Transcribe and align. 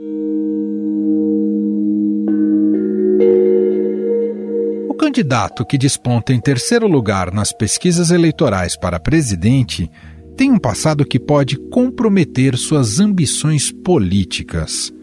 O 0.00 0.04
candidato 4.96 5.66
que 5.66 5.76
desponta 5.76 6.32
em 6.32 6.40
terceiro 6.40 6.86
lugar 6.86 7.32
nas 7.32 7.50
pesquisas 7.50 8.12
eleitorais 8.12 8.76
para 8.76 9.00
presidente 9.00 9.90
tem 10.36 10.52
um 10.52 10.58
passado 10.58 11.04
que 11.04 11.18
pode 11.18 11.56
comprometer 11.56 12.56
suas 12.56 13.00
ambições 13.00 13.72
políticas. 13.72 14.94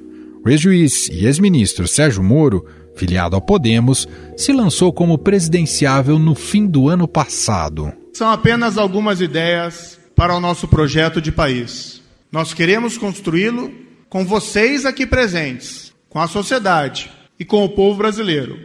O 0.46 0.50
ex-juiz 0.50 1.10
e 1.10 1.26
ex-ministro 1.26 1.90
Sérgio 1.90 2.24
Moro, 2.24 2.66
filiado 2.96 3.36
ao 3.36 3.42
Podemos, 3.42 4.08
se 4.38 4.54
lançou 4.54 4.94
como 4.94 5.18
presidenciável 5.18 6.18
no 6.18 6.36
fim 6.36 6.66
do 6.66 6.88
ano 6.88 7.06
passado. 7.06 7.92
São 8.14 8.30
apenas 8.30 8.78
algumas 8.78 9.20
ideias 9.20 10.00
para 10.16 10.34
o 10.34 10.40
nosso 10.40 10.70
projeto 10.70 11.22
de 11.22 11.34
país. 11.34 12.02
Nós 12.32 12.54
queremos 12.54 12.98
construí-lo 12.98 13.84
com 14.10 14.26
vocês 14.26 14.86
aqui 14.86 15.06
presentes, 15.06 15.94
com 16.10 16.20
a 16.20 16.28
sociedade 16.28 17.12
e 17.40 17.46
com 17.46 17.64
o 17.64 17.70
povo 17.70 17.98
brasileiro. 17.98 18.60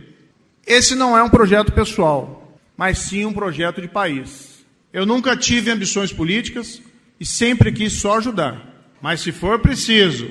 Esse 0.66 0.94
não 0.94 1.16
é 1.16 1.22
um 1.22 1.28
projeto 1.28 1.72
pessoal, 1.72 2.58
mas 2.76 2.98
sim 2.98 3.24
um 3.24 3.32
projeto 3.32 3.80
de 3.80 3.88
país. 3.88 4.64
Eu 4.92 5.04
nunca 5.04 5.36
tive 5.36 5.70
ambições 5.70 6.12
políticas 6.12 6.80
e 7.18 7.26
sempre 7.26 7.72
quis 7.72 7.94
só 7.94 8.18
ajudar. 8.18 8.86
Mas 9.00 9.20
se 9.20 9.32
for 9.32 9.58
preciso 9.58 10.28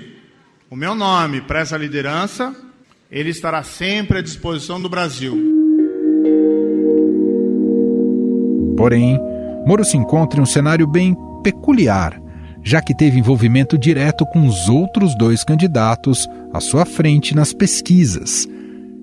o 0.70 0.75
meu 0.75 0.93
nome 0.93 1.41
para 1.41 1.59
essa 1.59 1.77
liderança, 1.77 2.55
ele 3.12 3.29
estará 3.29 3.63
sempre 3.63 4.20
à 4.20 4.21
disposição 4.21 4.79
do 4.79 4.87
Brasil. 4.87 5.35
Porém, 8.77 9.20
Moro 9.65 9.84
se 9.84 9.98
encontra 9.98 10.39
em 10.39 10.43
um 10.43 10.45
cenário 10.45 10.87
bem 10.87 11.15
peculiar, 11.43 12.20
já 12.63 12.81
que 12.81 12.95
teve 12.95 13.20
envolvimento 13.20 13.77
direto 13.77 14.26
com 14.26 14.45
os 14.48 14.70
outros 14.70 15.16
dois 15.18 15.44
candidatos 15.44 16.27
à 16.54 16.59
sua 16.59 16.85
frente 16.85 17.35
nas 17.35 17.54
pesquisas. 17.54 18.48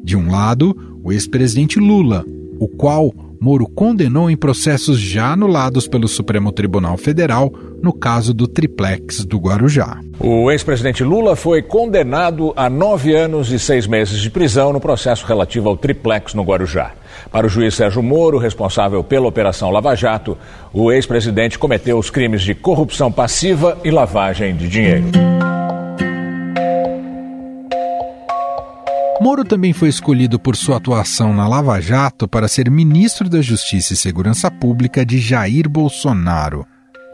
De 0.02 0.16
um 0.16 0.30
lado, 0.30 0.98
o 1.02 1.12
ex-presidente 1.12 1.78
Lula, 1.78 2.24
o 2.58 2.68
qual 2.68 3.12
Moro 3.40 3.66
condenou 3.68 4.30
em 4.30 4.36
processos 4.36 4.98
já 4.98 5.32
anulados 5.32 5.86
pelo 5.86 6.08
Supremo 6.08 6.50
Tribunal 6.52 6.96
Federal 6.96 7.52
no 7.82 7.92
caso 7.92 8.32
do 8.32 8.46
triplex 8.46 9.24
do 9.24 9.38
Guarujá. 9.38 10.00
O 10.18 10.50
ex-presidente 10.50 11.04
Lula 11.04 11.36
foi 11.36 11.62
condenado 11.62 12.52
a 12.56 12.70
nove 12.70 13.14
anos 13.14 13.50
e 13.50 13.58
seis 13.58 13.86
meses 13.86 14.20
de 14.20 14.30
prisão 14.30 14.72
no 14.72 14.80
processo 14.80 15.26
relativo 15.26 15.68
ao 15.68 15.76
triplex 15.76 16.34
no 16.34 16.42
Guarujá. 16.42 16.92
Para 17.30 17.46
o 17.46 17.50
juiz 17.50 17.74
Sérgio 17.74 18.02
Moro, 18.02 18.38
responsável 18.38 19.02
pela 19.04 19.28
Operação 19.28 19.70
Lava 19.70 19.94
Jato, 19.94 20.36
o 20.72 20.90
ex-presidente 20.90 21.58
cometeu 21.58 21.98
os 21.98 22.10
crimes 22.10 22.42
de 22.42 22.54
corrupção 22.54 23.10
passiva 23.10 23.78
e 23.84 23.90
lavagem 23.90 24.56
de 24.56 24.68
dinheiro. 24.68 25.06
Moro 29.20 29.44
também 29.44 29.72
foi 29.72 29.88
escolhido 29.88 30.38
por 30.38 30.54
sua 30.54 30.76
atuação 30.76 31.32
na 31.32 31.48
Lava 31.48 31.80
Jato 31.80 32.28
para 32.28 32.46
ser 32.46 32.70
ministro 32.70 33.28
da 33.28 33.40
Justiça 33.40 33.94
e 33.94 33.96
Segurança 33.96 34.50
Pública 34.50 35.06
de 35.06 35.18
Jair 35.18 35.68
Bolsonaro. 35.68 36.66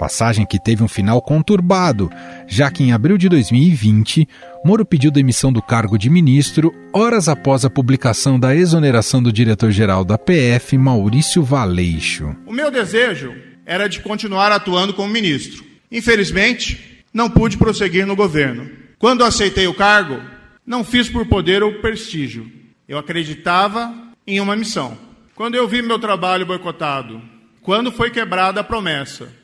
Passagem 0.03 0.45
que 0.45 0.59
teve 0.59 0.83
um 0.83 0.89
final 0.89 1.23
conturbado, 1.23 2.11
já 2.49 2.69
que 2.73 2.83
em 2.83 2.91
abril 2.93 3.17
de 3.17 3.29
2020, 3.29 4.29
Moro 4.65 4.85
pediu 4.85 5.13
demissão 5.13 5.53
do 5.53 5.63
cargo 5.63 5.97
de 5.97 6.11
ministro 6.11 6.75
horas 6.93 7.29
após 7.29 7.65
a 7.65 7.71
publicação 7.71 8.37
da 8.37 8.53
exoneração 8.53 9.23
do 9.23 9.33
diretor-geral 9.33 10.05
da 10.05 10.19
PF, 10.19 10.77
Maurício 10.77 11.45
Valeixo. 11.45 12.35
O 12.45 12.53
meu 12.53 12.69
desejo 12.69 13.33
era 13.65 13.87
de 13.87 14.01
continuar 14.01 14.51
atuando 14.51 14.93
como 14.93 15.09
ministro. 15.09 15.65
Infelizmente, 15.89 17.05
não 17.15 17.31
pude 17.31 17.57
prosseguir 17.57 18.05
no 18.05 18.17
governo. 18.17 18.69
Quando 18.99 19.23
aceitei 19.23 19.69
o 19.69 19.75
cargo, 19.75 20.21
não 20.67 20.83
fiz 20.83 21.09
por 21.09 21.27
poder 21.27 21.63
ou 21.63 21.75
prestígio. 21.75 22.51
Eu 22.89 22.99
acreditava 22.99 23.95
em 24.27 24.41
uma 24.41 24.57
missão. 24.57 24.99
Quando 25.37 25.55
eu 25.55 25.69
vi 25.69 25.81
meu 25.81 26.01
trabalho 26.01 26.45
boicotado, 26.45 27.23
quando 27.63 27.93
foi 27.93 28.11
quebrada 28.11 28.63
a 28.63 28.65
promessa 28.65 29.41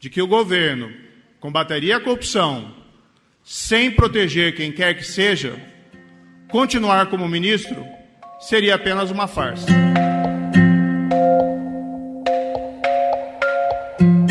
de 0.00 0.08
que 0.08 0.22
o 0.22 0.26
governo 0.26 0.90
combateria 1.38 1.98
a 1.98 2.00
corrupção 2.00 2.74
sem 3.44 3.90
proteger 3.90 4.56
quem 4.56 4.72
quer 4.72 4.94
que 4.94 5.04
seja, 5.04 5.54
continuar 6.50 7.06
como 7.06 7.28
ministro 7.28 7.84
seria 8.40 8.74
apenas 8.74 9.10
uma 9.10 9.26
farsa. 9.26 9.66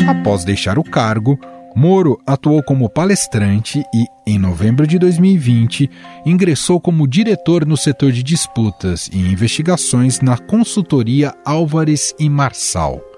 Após 0.08 0.44
deixar 0.44 0.78
o 0.78 0.84
cargo, 0.84 1.38
Moro 1.74 2.20
atuou 2.26 2.62
como 2.64 2.90
palestrante 2.90 3.80
e, 3.94 4.04
em 4.26 4.38
novembro 4.38 4.86
de 4.86 4.98
2020, 4.98 5.88
ingressou 6.26 6.80
como 6.80 7.06
diretor 7.06 7.64
no 7.64 7.76
setor 7.76 8.10
de 8.10 8.24
disputas 8.24 9.08
e 9.12 9.18
investigações 9.18 10.20
na 10.20 10.36
consultoria 10.36 11.32
Álvares 11.44 12.12
e 12.18 12.28
Marçal. 12.28 13.09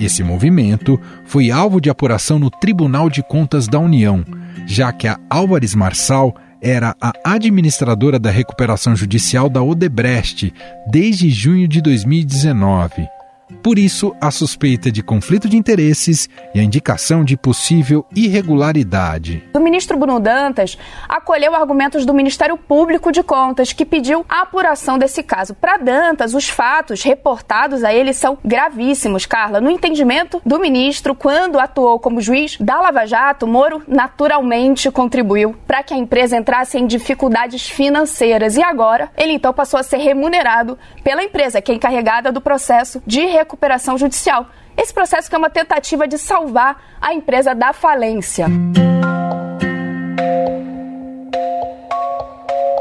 Esse 0.00 0.24
movimento 0.24 0.98
foi 1.26 1.50
alvo 1.50 1.78
de 1.78 1.90
apuração 1.90 2.38
no 2.38 2.50
Tribunal 2.50 3.10
de 3.10 3.22
Contas 3.22 3.68
da 3.68 3.78
União, 3.78 4.24
já 4.66 4.90
que 4.92 5.06
a 5.06 5.18
Álvares 5.28 5.74
Marçal 5.74 6.34
era 6.62 6.96
a 7.00 7.12
administradora 7.24 8.18
da 8.18 8.30
recuperação 8.30 8.96
judicial 8.96 9.50
da 9.50 9.62
Odebrecht 9.62 10.52
desde 10.90 11.28
junho 11.28 11.68
de 11.68 11.82
2019. 11.82 13.19
Por 13.62 13.78
isso, 13.78 14.14
a 14.20 14.30
suspeita 14.30 14.90
de 14.90 15.02
conflito 15.02 15.48
de 15.48 15.56
interesses 15.56 16.28
e 16.54 16.60
a 16.60 16.62
indicação 16.62 17.24
de 17.24 17.36
possível 17.36 18.06
irregularidade. 18.14 19.44
O 19.54 19.60
ministro 19.60 19.98
Bruno 19.98 20.20
Dantas 20.20 20.78
acolheu 21.08 21.54
argumentos 21.54 22.06
do 22.06 22.14
Ministério 22.14 22.56
Público 22.56 23.12
de 23.12 23.22
Contas, 23.22 23.72
que 23.72 23.84
pediu 23.84 24.24
a 24.28 24.42
apuração 24.42 24.98
desse 24.98 25.22
caso. 25.22 25.54
Para 25.54 25.76
Dantas, 25.76 26.34
os 26.34 26.48
fatos 26.48 27.02
reportados 27.02 27.84
a 27.84 27.92
ele 27.92 28.12
são 28.12 28.38
gravíssimos, 28.44 29.26
Carla. 29.26 29.60
No 29.60 29.70
entendimento 29.70 30.40
do 30.44 30.58
ministro, 30.58 31.14
quando 31.14 31.58
atuou 31.58 31.98
como 31.98 32.20
juiz 32.20 32.56
da 32.58 32.80
Lava 32.80 33.06
Jato, 33.06 33.46
Moro 33.46 33.82
naturalmente 33.86 34.90
contribuiu 34.90 35.56
para 35.66 35.82
que 35.82 35.94
a 35.94 35.96
empresa 35.96 36.36
entrasse 36.36 36.78
em 36.78 36.86
dificuldades 36.86 37.68
financeiras 37.68 38.56
e 38.56 38.62
agora 38.62 39.10
ele 39.16 39.32
então 39.32 39.52
passou 39.52 39.78
a 39.78 39.82
ser 39.82 39.98
remunerado 39.98 40.78
pela 41.02 41.22
empresa, 41.22 41.60
que 41.60 41.72
é 41.72 41.74
encarregada 41.74 42.32
do 42.32 42.40
processo 42.40 43.02
de 43.06 43.24
recuperação 43.40 43.98
judicial. 43.98 44.46
Esse 44.76 44.94
processo 44.94 45.28
que 45.28 45.34
é 45.34 45.38
uma 45.38 45.50
tentativa 45.50 46.06
de 46.06 46.16
salvar 46.16 46.82
a 47.00 47.12
empresa 47.12 47.54
da 47.54 47.72
falência. 47.72 48.46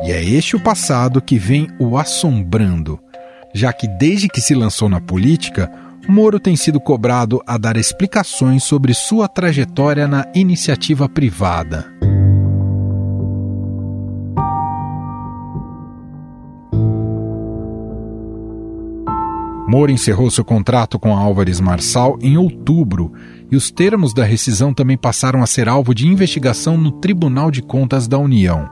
E 0.06 0.12
é 0.12 0.24
este 0.24 0.56
o 0.56 0.60
passado 0.60 1.22
que 1.22 1.38
vem 1.38 1.68
o 1.80 1.98
assombrando, 1.98 3.00
já 3.54 3.74
que 3.74 3.88
desde 3.88 4.28
que 4.28 4.42
se 4.42 4.56
lançou 4.56 4.88
na 4.88 5.02
política, 5.02 5.72
Moro 6.08 6.40
tem 6.40 6.56
sido 6.56 6.80
cobrado 6.80 7.40
a 7.46 7.58
dar 7.58 7.78
explicações 7.78 8.64
sobre 8.64 8.96
sua 8.96 9.28
trajetória 9.28 10.08
na 10.08 10.26
iniciativa 10.34 11.08
privada. 11.08 11.86
Moro 19.70 19.92
encerrou 19.92 20.32
seu 20.32 20.44
contrato 20.44 20.98
com 20.98 21.16
a 21.16 21.20
Álvares 21.20 21.60
Marçal 21.60 22.18
em 22.24 22.36
outubro 22.36 23.14
e 23.52 23.56
os 23.56 23.70
termos 23.70 24.16
da 24.16 24.24
rescisão 24.24 24.74
também 24.74 24.98
passaram 24.98 25.44
a 25.44 25.46
ser 25.46 25.70
alvo 25.70 25.94
de 25.94 26.08
investigação 26.08 26.76
no 26.76 26.92
Tribunal 26.94 27.52
de 27.52 27.62
Contas 27.62 28.08
da 28.08 28.18
União. 28.18 28.68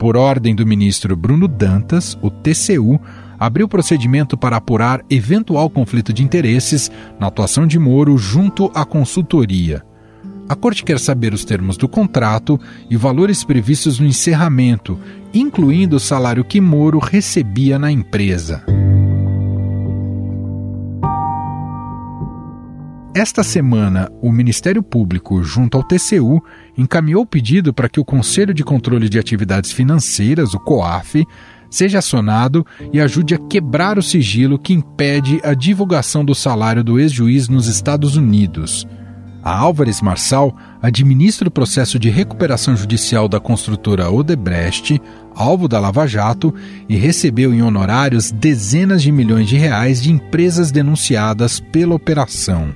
Por 0.00 0.16
ordem 0.16 0.52
do 0.52 0.66
ministro 0.66 1.14
Bruno 1.14 1.46
Dantas, 1.46 2.18
o 2.20 2.28
TCU 2.28 3.00
abriu 3.38 3.68
procedimento 3.68 4.36
para 4.36 4.56
apurar 4.56 5.00
eventual 5.08 5.70
conflito 5.70 6.12
de 6.12 6.24
interesses 6.24 6.90
na 7.20 7.28
atuação 7.28 7.64
de 7.64 7.78
Moro 7.78 8.18
junto 8.18 8.68
à 8.74 8.84
consultoria. 8.84 9.84
A 10.48 10.56
corte 10.56 10.82
quer 10.82 10.98
saber 10.98 11.34
os 11.34 11.44
termos 11.44 11.76
do 11.76 11.88
contrato 11.88 12.58
e 12.90 12.96
valores 12.96 13.44
previstos 13.44 14.00
no 14.00 14.06
encerramento, 14.06 14.98
incluindo 15.32 15.94
o 15.94 16.00
salário 16.00 16.44
que 16.44 16.60
Moro 16.60 16.98
recebia 16.98 17.78
na 17.78 17.92
empresa. 17.92 18.64
Esta 23.16 23.42
semana, 23.42 24.12
o 24.20 24.30
Ministério 24.30 24.82
Público, 24.82 25.42
junto 25.42 25.78
ao 25.78 25.82
TCU, 25.82 26.44
encaminhou 26.76 27.22
o 27.22 27.26
pedido 27.26 27.72
para 27.72 27.88
que 27.88 27.98
o 27.98 28.04
Conselho 28.04 28.52
de 28.52 28.62
Controle 28.62 29.08
de 29.08 29.18
Atividades 29.18 29.72
Financeiras, 29.72 30.52
o 30.52 30.60
COAF, 30.60 31.24
seja 31.70 32.00
acionado 32.00 32.62
e 32.92 33.00
ajude 33.00 33.34
a 33.34 33.38
quebrar 33.38 33.96
o 33.96 34.02
sigilo 34.02 34.58
que 34.58 34.74
impede 34.74 35.40
a 35.42 35.54
divulgação 35.54 36.26
do 36.26 36.34
salário 36.34 36.84
do 36.84 37.00
ex-juiz 37.00 37.48
nos 37.48 37.68
Estados 37.68 38.16
Unidos. 38.16 38.86
A 39.42 39.56
Álvares 39.56 40.02
Marçal 40.02 40.54
administra 40.82 41.48
o 41.48 41.50
processo 41.50 41.98
de 41.98 42.10
recuperação 42.10 42.76
judicial 42.76 43.28
da 43.28 43.40
construtora 43.40 44.10
Odebrecht, 44.10 45.00
alvo 45.34 45.66
da 45.66 45.80
Lava 45.80 46.06
Jato, 46.06 46.54
e 46.86 46.96
recebeu 46.96 47.54
em 47.54 47.62
honorários 47.62 48.30
dezenas 48.30 49.00
de 49.00 49.10
milhões 49.10 49.48
de 49.48 49.56
reais 49.56 50.02
de 50.02 50.12
empresas 50.12 50.70
denunciadas 50.70 51.60
pela 51.60 51.94
operação. 51.94 52.74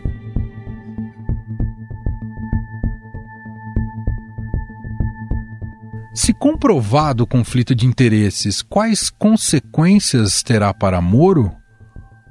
Se 6.23 6.35
comprovado 6.35 7.25
o 7.25 7.27
conflito 7.27 7.75
de 7.75 7.87
interesses, 7.87 8.61
quais 8.61 9.09
consequências 9.09 10.43
terá 10.43 10.75
para 10.75 11.01
Moro? 11.01 11.51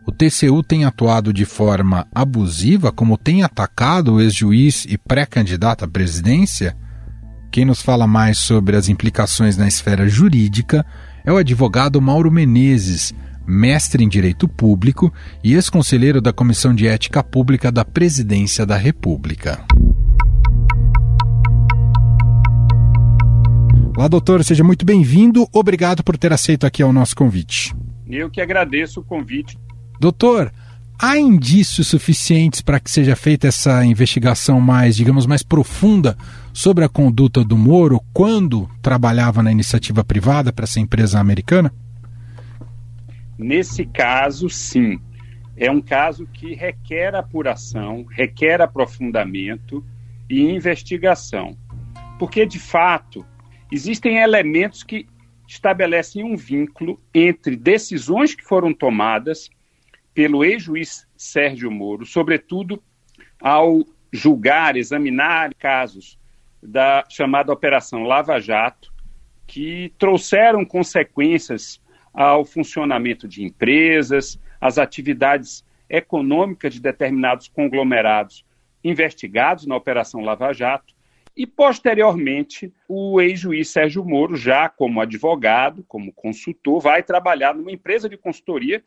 O 0.07 0.12
TCU 0.12 0.62
tem 0.62 0.86
atuado 0.86 1.33
de 1.33 1.44
forma 1.44 2.06
abusiva, 2.13 2.91
como 2.91 3.18
tem 3.18 3.41
atacado 3.41 4.13
o 4.13 4.21
ex-juiz 4.21 4.86
e 4.88 4.95
pré-candidato 4.95 5.86
à 5.86 5.88
presidência? 5.88 6.77
Quem 7.51 7.65
nos 7.65 7.81
fala 7.81 8.06
mais 8.06 8.38
sobre 8.38 8.75
as 8.75 8.89
implicações 8.89 9.57
na 9.57 9.68
esfera 9.68 10.07
jurídica 10.07 10.85
é 11.25 11.33
o 11.33 11.38
advogado 11.38 12.00
Mauro 12.00 12.31
Menezes, 12.31 13.12
mestre 13.44 14.03
em 14.03 14.07
Direito 14.07 14.47
Público 14.47 15.12
e 15.44 15.56
ex-conselheiro 15.56 16.21
da 16.21 16.31
Comissão 16.31 16.75
de 16.75 16.88
Ética 16.88 17.24
Pública 17.24 17.71
da 17.71 17.83
Presidência 17.83 18.68
da 18.68 18.77
República. 18.77 19.65
Olá, 23.99 24.07
doutor, 24.07 24.41
seja 24.45 24.63
muito 24.63 24.85
bem-vindo. 24.85 25.45
Obrigado 25.51 26.05
por 26.05 26.17
ter 26.17 26.31
aceito 26.31 26.65
aqui 26.65 26.81
ao 26.81 26.93
nosso 26.93 27.13
convite. 27.13 27.75
Eu 28.07 28.29
que 28.29 28.39
agradeço 28.39 29.01
o 29.01 29.03
convite. 29.03 29.59
Doutor, 29.99 30.53
há 30.97 31.17
indícios 31.17 31.87
suficientes 31.87 32.61
para 32.61 32.79
que 32.79 32.89
seja 32.89 33.13
feita 33.13 33.49
essa 33.49 33.83
investigação 33.83 34.61
mais, 34.61 34.95
digamos, 34.95 35.25
mais 35.25 35.43
profunda 35.43 36.17
sobre 36.53 36.85
a 36.85 36.87
conduta 36.87 37.43
do 37.43 37.57
Moro 37.57 37.99
quando 38.13 38.69
trabalhava 38.81 39.43
na 39.43 39.51
iniciativa 39.51 40.01
privada 40.01 40.53
para 40.53 40.63
essa 40.63 40.79
empresa 40.79 41.19
americana? 41.19 41.69
Nesse 43.37 43.85
caso, 43.85 44.49
sim. 44.49 44.97
É 45.57 45.69
um 45.69 45.81
caso 45.81 46.25
que 46.25 46.53
requer 46.53 47.15
apuração, 47.15 48.05
requer 48.09 48.61
aprofundamento 48.61 49.83
e 50.29 50.39
investigação. 50.39 51.57
Porque, 52.17 52.45
de 52.45 52.59
fato, 52.59 53.25
existem 53.71 54.18
elementos 54.18 54.83
que 54.83 55.07
estabelecem 55.48 56.24
um 56.24 56.36
vínculo 56.36 57.00
entre 57.13 57.56
decisões 57.56 58.36
que 58.36 58.44
foram 58.44 58.74
tomadas 58.74 59.50
pelo 60.13 60.44
ex-juiz 60.44 61.07
Sérgio 61.16 61.71
Moro, 61.71 62.06
sobretudo 62.06 62.81
ao 63.42 63.83
julgar, 64.12 64.75
examinar 64.75 65.54
casos 65.56 66.19
da 66.62 67.06
chamada 67.10 67.54
Operação 67.54 68.04
Lava 68.04 68.39
Jato, 68.39 68.92
que 69.48 69.94
trouxeram 69.98 70.66
consequências 70.66 71.81
ao 72.13 72.44
funcionamento 72.44 73.27
de 73.27 73.44
empresas, 73.44 74.39
às 74.60 74.77
atividades 74.77 75.66
econômicas 75.89 76.74
de 76.74 76.81
determinados 76.81 77.48
conglomerados 77.48 78.45
investigados 78.83 79.66
na 79.66 79.75
Operação 79.75 80.21
Lava 80.21 80.54
Jato, 80.54 80.94
e, 81.39 81.47
posteriormente, 81.47 82.74
o 82.86 83.21
ex-juiz 83.21 83.69
Sérgio 83.69 84.03
Moro, 84.03 84.36
já 84.36 84.68
como 84.68 85.00
advogado, 85.00 85.86
como 85.88 86.12
consultor, 86.12 86.81
vai 86.81 87.01
trabalhar 87.01 87.56
numa 87.56 87.71
empresa 87.71 88.09
de 88.09 88.18
consultoria 88.18 88.83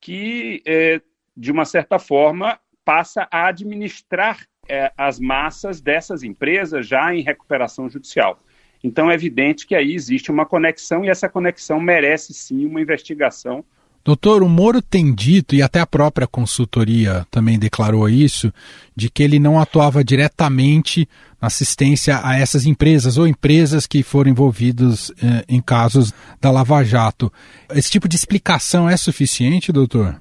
que, 0.00 0.62
é, 0.66 1.02
de 1.36 1.52
uma 1.52 1.66
certa 1.66 1.98
forma, 1.98 2.58
passa 2.82 3.28
a 3.30 3.48
administrar 3.48 4.40
é, 4.66 4.90
as 4.96 5.20
massas 5.20 5.82
dessas 5.82 6.22
empresas 6.22 6.86
já 6.86 7.14
em 7.14 7.20
recuperação 7.20 7.90
judicial. 7.90 8.38
Então 8.82 9.10
é 9.10 9.14
evidente 9.14 9.66
que 9.66 9.74
aí 9.74 9.92
existe 9.92 10.30
uma 10.30 10.46
conexão 10.46 11.04
e 11.04 11.10
essa 11.10 11.28
conexão 11.28 11.78
merece 11.78 12.32
sim 12.32 12.64
uma 12.64 12.80
investigação. 12.80 13.62
Doutor, 14.04 14.42
o 14.42 14.48
Moro 14.48 14.82
tem 14.82 15.14
dito, 15.14 15.54
e 15.54 15.62
até 15.62 15.78
a 15.78 15.86
própria 15.86 16.26
consultoria 16.26 17.24
também 17.30 17.56
declarou 17.56 18.08
isso, 18.08 18.52
de 18.96 19.08
que 19.08 19.22
ele 19.22 19.38
não 19.38 19.60
atuava 19.60 20.02
diretamente 20.02 21.08
na 21.40 21.46
assistência 21.46 22.20
a 22.24 22.36
essas 22.36 22.66
empresas 22.66 23.16
ou 23.16 23.28
empresas 23.28 23.86
que 23.86 24.02
foram 24.02 24.30
envolvidas 24.30 25.12
eh, 25.22 25.44
em 25.48 25.60
casos 25.60 26.12
da 26.40 26.50
Lava 26.50 26.82
Jato. 26.82 27.32
Esse 27.72 27.90
tipo 27.90 28.08
de 28.08 28.16
explicação 28.16 28.90
é 28.90 28.96
suficiente, 28.96 29.70
doutor? 29.70 30.20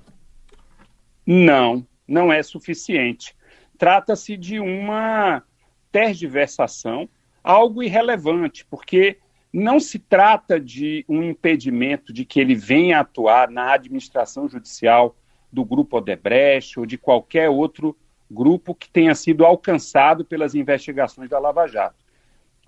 Não, 1.25 1.85
não 2.07 2.31
é 2.31 2.43
suficiente. 2.43 3.33
Trata-se 3.79 4.37
de 4.37 4.59
uma 4.59 5.41
tergiversação 5.91 7.09
algo 7.43 7.81
irrelevante, 7.81 8.63
porque 8.69 9.17
não 9.53 9.79
se 9.79 9.99
trata 9.99 10.59
de 10.59 11.05
um 11.09 11.21
impedimento 11.21 12.13
de 12.13 12.23
que 12.23 12.39
ele 12.39 12.55
venha 12.55 12.99
atuar 12.99 13.49
na 13.49 13.73
administração 13.73 14.47
judicial 14.47 15.15
do 15.51 15.65
grupo 15.65 15.97
Odebrecht 15.97 16.79
ou 16.79 16.85
de 16.85 16.97
qualquer 16.97 17.49
outro 17.49 17.97
grupo 18.29 18.73
que 18.73 18.89
tenha 18.89 19.13
sido 19.13 19.45
alcançado 19.45 20.23
pelas 20.23 20.55
investigações 20.55 21.29
da 21.29 21.37
Lava 21.37 21.67
Jato. 21.67 21.97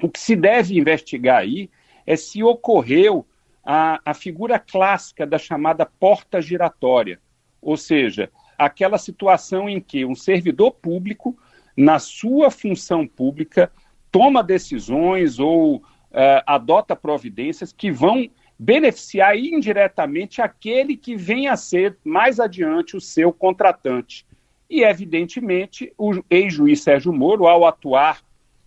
O 0.02 0.10
que 0.10 0.20
se 0.20 0.36
deve 0.36 0.78
investigar 0.78 1.38
aí 1.38 1.70
é 2.06 2.18
se 2.18 2.44
ocorreu 2.44 3.26
a, 3.64 4.02
a 4.04 4.14
figura 4.14 4.60
clássica 4.60 5.26
da 5.26 5.38
chamada 5.38 5.86
porta 5.86 6.42
giratória, 6.42 7.22
ou 7.62 7.78
seja, 7.78 8.30
aquela 8.58 8.98
situação 8.98 9.70
em 9.70 9.80
que 9.80 10.04
um 10.04 10.16
servidor 10.16 10.72
público, 10.72 11.38
na 11.78 11.98
sua 11.98 12.52
função 12.52 13.08
pública, 13.08 13.72
toma 14.12 14.44
decisões 14.44 15.40
ou 15.40 15.82
uh, 16.14 16.44
adota 16.46 16.96
providências 16.96 17.74
que 17.74 17.92
vão 17.92 18.30
beneficiar 18.58 19.36
indiretamente 19.38 20.42
aquele 20.42 20.96
que 20.96 21.16
vem 21.16 21.48
a 21.48 21.58
ser 21.58 21.98
mais 22.04 22.40
adiante 22.40 22.96
o 22.96 23.02
seu 23.02 23.34
contratante. 23.34 24.26
E, 24.70 24.84
evidentemente, 24.84 25.92
o 25.98 26.24
ex-juiz 26.30 26.82
Sérgio 26.82 27.12
Moro, 27.12 27.48
ao 27.48 27.66
atuar, 27.66 28.22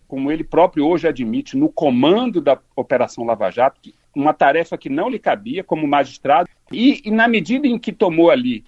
como 0.07 0.31
ele 0.31 0.43
próprio 0.43 0.85
hoje 0.85 1.07
admite, 1.07 1.57
no 1.57 1.69
comando 1.69 2.39
da 2.39 2.59
Operação 2.75 3.25
Lava 3.25 3.49
Jato, 3.49 3.91
uma 4.15 4.33
tarefa 4.33 4.77
que 4.77 4.89
não 4.89 5.09
lhe 5.09 5.19
cabia 5.19 5.63
como 5.63 5.87
magistrado, 5.87 6.49
e, 6.71 7.01
e 7.03 7.11
na 7.11 7.27
medida 7.27 7.67
em 7.67 7.77
que 7.77 7.91
tomou 7.91 8.29
ali 8.29 8.63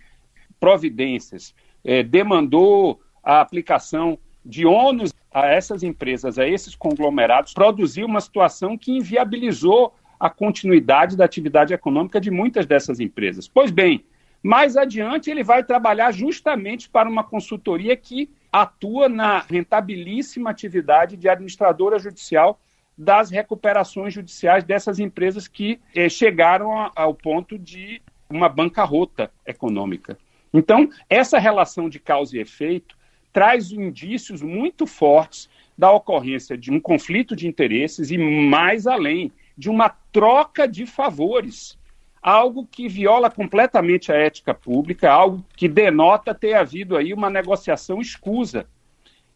providências, 0.60 1.56
eh, 1.84 2.04
demandou 2.04 3.00
a 3.24 3.40
aplicação 3.40 4.18
de 4.46 4.66
ônus 4.66 5.14
a 5.32 5.46
essas 5.48 5.84
empresas, 5.84 6.40
a 6.40 6.48
esses 6.48 6.76
conglomerados, 6.76 7.54
produziu 7.54 8.06
uma 8.06 8.22
situação 8.22 8.78
que 8.78 8.92
inviabilizou 8.92 9.94
a 10.20 10.30
continuidade 10.30 11.16
da 11.16 11.26
atividade 11.26 11.74
econômica 11.74 12.20
de 12.20 12.30
muitas 12.30 12.66
dessas 12.66 13.00
empresas. 13.00 13.48
Pois 13.48 13.72
bem, 13.72 14.04
mais 14.42 14.76
adiante 14.76 15.30
ele 15.30 15.44
vai 15.44 15.64
trabalhar 15.64 16.12
justamente 16.12 16.90
para 16.90 17.10
uma 17.10 17.24
consultoria 17.24 17.96
que 17.96 18.30
atua 18.52 19.08
na 19.08 19.40
rentabilíssima 19.40 20.50
atividade 20.50 21.16
de 21.16 21.30
administradora 21.30 22.00
judicial 22.00 22.60
das 22.98 23.30
recuperações 23.30 24.14
judiciais 24.14 24.64
dessas 24.64 25.00
empresas 25.00 25.48
que 25.48 25.80
eh, 25.96 26.10
chegaram 26.10 26.78
a, 26.78 26.92
ao 26.96 27.14
ponto 27.14 27.58
de 27.58 28.02
uma 28.30 28.50
bancarrota 28.50 29.32
econômica. 29.46 30.18
Então, 30.54 30.90
essa 31.10 31.40
relação 31.40 31.88
de 31.88 32.00
causa 32.00 32.36
e 32.36 32.42
efeito 32.42 32.98
traz 33.32 33.72
indícios 33.72 34.42
muito 34.42 34.86
fortes 34.86 35.50
da 35.78 35.92
ocorrência 35.92 36.58
de 36.58 36.72
um 36.72 36.80
conflito 36.80 37.36
de 37.36 37.48
interesses 37.48 38.12
e, 38.12 38.18
mais 38.18 38.86
além, 38.86 39.32
de 39.58 39.70
uma 39.70 39.90
troca 40.12 40.68
de 40.68 40.86
favores. 40.86 41.78
Algo 42.22 42.68
que 42.70 42.90
viola 42.90 43.30
completamente 43.30 44.12
a 44.12 44.16
ética 44.16 44.54
pública, 44.54 45.10
algo 45.10 45.46
que 45.56 45.70
denota 45.70 46.36
ter 46.36 46.54
havido 46.54 46.98
aí 46.98 47.14
uma 47.14 47.30
negociação 47.30 48.02
escusa. 48.02 48.68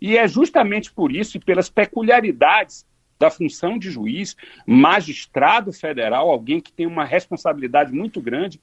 E 0.02 0.18
é 0.18 0.28
justamente 0.28 0.92
por 0.92 1.16
isso 1.16 1.38
e 1.38 1.40
pelas 1.40 1.70
peculiaridades 1.70 2.86
da 3.18 3.30
função 3.30 3.80
de 3.80 3.90
juiz, 3.90 4.36
magistrado 4.68 5.72
federal, 5.72 6.30
alguém 6.30 6.60
que 6.60 6.74
tem 6.74 6.86
uma 6.86 7.06
responsabilidade 7.06 7.94
muito 7.94 8.20
grande, 8.20 8.60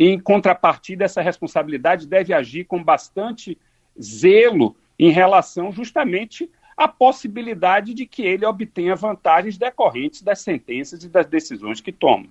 em 0.00 0.18
contrapartida, 0.18 1.04
essa 1.04 1.20
responsabilidade 1.20 2.06
deve 2.06 2.32
agir 2.32 2.64
com 2.64 2.82
bastante 2.82 3.58
zelo 4.00 4.76
em 4.98 5.10
relação 5.10 5.70
justamente 5.72 6.50
à 6.76 6.86
possibilidade 6.86 7.92
de 7.92 8.06
que 8.06 8.22
ele 8.22 8.46
obtenha 8.46 8.94
vantagens 8.94 9.58
decorrentes 9.58 10.22
das 10.22 10.40
sentenças 10.40 11.02
e 11.02 11.08
das 11.08 11.26
decisões 11.26 11.80
que 11.80 11.92
toma. 11.92 12.26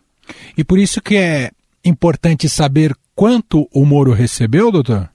E 0.58 0.64
por 0.64 0.80
isso 0.80 1.02
que 1.02 1.18
é 1.18 1.52
importante 1.84 2.50
saber 2.50 2.96
quanto 3.16 3.68
o 3.74 3.86
Moro 3.86 4.12
recebeu, 4.12 4.72
doutor? 4.72 5.10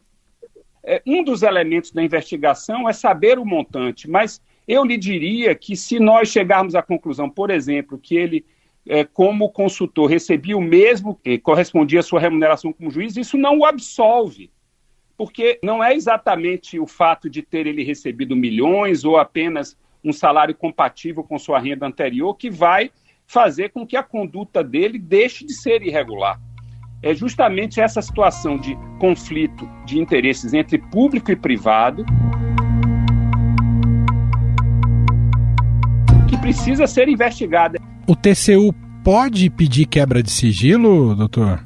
É, 0.85 1.01
um 1.07 1.23
dos 1.23 1.43
elementos 1.43 1.93
da 1.93 2.03
investigação 2.03 2.89
é 2.89 2.93
saber 2.93 3.39
o 3.39 3.45
montante, 3.45 4.09
mas 4.09 4.41
eu 4.67 4.85
lhe 4.85 4.97
diria 4.97 5.55
que 5.55 5.77
se 5.77 5.99
nós 5.99 6.29
chegarmos 6.29 6.75
à 6.75 6.83
conclusão, 6.83 7.29
por 7.29 7.51
exemplo, 7.51 7.99
que 7.99 8.17
ele, 8.17 8.45
é, 8.87 9.05
como 9.05 9.51
consultor, 9.51 10.11
recebia 10.11 10.57
o 10.57 10.61
mesmo 10.61 11.15
que 11.15 11.39
correspondia 11.39 12.01
à 12.01 12.03
sua 12.03 12.21
remuneração 12.21 12.73
como 12.73 12.91
juiz, 12.91 13.17
isso 13.17 13.39
não 13.39 13.59
o 13.59 13.65
absolve 13.65 14.51
porque 15.23 15.61
não 15.63 15.85
é 15.85 15.95
exatamente 15.95 16.81
o 16.81 16.87
fato 16.87 17.31
de 17.31 17.43
ter 17.43 17.65
ele 17.65 17.85
recebido 17.85 18.35
milhões 18.35 19.05
ou 19.05 19.17
apenas 19.17 19.79
um 20.03 20.13
salário 20.13 20.53
compatível 20.53 21.23
com 21.23 21.39
sua 21.39 21.61
renda 21.61 21.87
anterior 21.87 22.35
que 22.35 22.51
vai 22.51 22.91
fazer 23.25 23.69
com 23.69 23.87
que 23.87 23.97
a 23.97 24.03
conduta 24.03 24.65
dele 24.65 24.99
deixe 24.99 25.47
de 25.47 25.55
ser 25.55 25.81
irregular. 25.81 26.41
É 27.01 27.15
justamente 27.15 27.81
essa 27.81 28.03
situação 28.03 28.59
de 28.59 28.77
conflito 28.99 29.65
de 29.87 30.01
interesses 30.01 30.53
entre 30.55 30.79
público 30.79 31.31
e 31.31 31.37
privado 31.37 32.05
que 36.29 36.37
precisa 36.39 36.89
ser 36.89 37.09
investigada. 37.09 37.79
O 38.09 38.17
TCU 38.17 38.75
pode 39.05 39.49
pedir 39.51 39.87
quebra 39.87 40.21
de 40.21 40.33
sigilo, 40.33 41.15
doutor? 41.15 41.65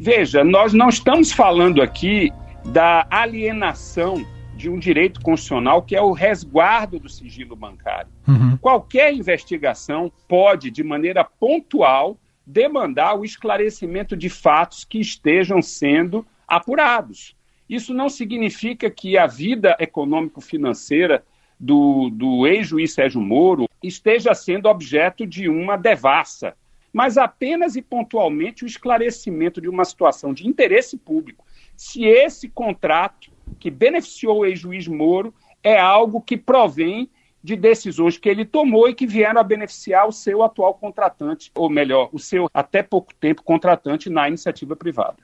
Veja, 0.00 0.44
nós 0.44 0.72
não 0.72 0.88
estamos 0.88 1.32
falando 1.32 1.82
aqui 1.82 2.32
da 2.66 3.04
alienação 3.10 4.24
de 4.54 4.70
um 4.70 4.78
direito 4.78 5.20
constitucional 5.20 5.82
que 5.82 5.96
é 5.96 6.00
o 6.00 6.12
resguardo 6.12 7.00
do 7.00 7.08
sigilo 7.08 7.56
bancário. 7.56 8.08
Uhum. 8.26 8.56
Qualquer 8.58 9.12
investigação 9.12 10.12
pode, 10.28 10.70
de 10.70 10.84
maneira 10.84 11.24
pontual, 11.24 12.16
demandar 12.46 13.18
o 13.18 13.24
esclarecimento 13.24 14.16
de 14.16 14.28
fatos 14.28 14.84
que 14.84 15.00
estejam 15.00 15.60
sendo 15.60 16.24
apurados. 16.46 17.36
Isso 17.68 17.92
não 17.92 18.08
significa 18.08 18.88
que 18.88 19.18
a 19.18 19.26
vida 19.26 19.76
econômico-financeira 19.80 21.24
do, 21.58 22.08
do 22.10 22.46
ex-juiz 22.46 22.94
Sérgio 22.94 23.20
Moro 23.20 23.68
esteja 23.82 24.32
sendo 24.32 24.68
objeto 24.68 25.26
de 25.26 25.48
uma 25.48 25.76
devassa, 25.76 26.54
mas 26.92 27.18
apenas 27.18 27.76
e 27.76 27.82
pontualmente 27.82 28.64
o 28.64 28.66
esclarecimento 28.66 29.60
de 29.60 29.68
uma 29.68 29.84
situação 29.84 30.32
de 30.32 30.46
interesse 30.46 30.96
público. 30.96 31.46
Se 31.76 32.04
esse 32.04 32.48
contrato 32.48 33.30
que 33.58 33.70
beneficiou 33.70 34.38
o 34.38 34.46
ex-juiz 34.46 34.88
Moro 34.88 35.32
é 35.62 35.78
algo 35.78 36.20
que 36.20 36.36
provém 36.36 37.08
de 37.42 37.56
decisões 37.56 38.18
que 38.18 38.28
ele 38.28 38.44
tomou 38.44 38.88
e 38.88 38.94
que 38.94 39.06
vieram 39.06 39.40
a 39.40 39.44
beneficiar 39.44 40.06
o 40.08 40.12
seu 40.12 40.42
atual 40.42 40.74
contratante, 40.74 41.50
ou 41.54 41.70
melhor, 41.70 42.08
o 42.12 42.18
seu 42.18 42.48
até 42.52 42.82
pouco 42.82 43.14
tempo 43.14 43.42
contratante 43.42 44.10
na 44.10 44.28
iniciativa 44.28 44.74
privada. 44.74 45.16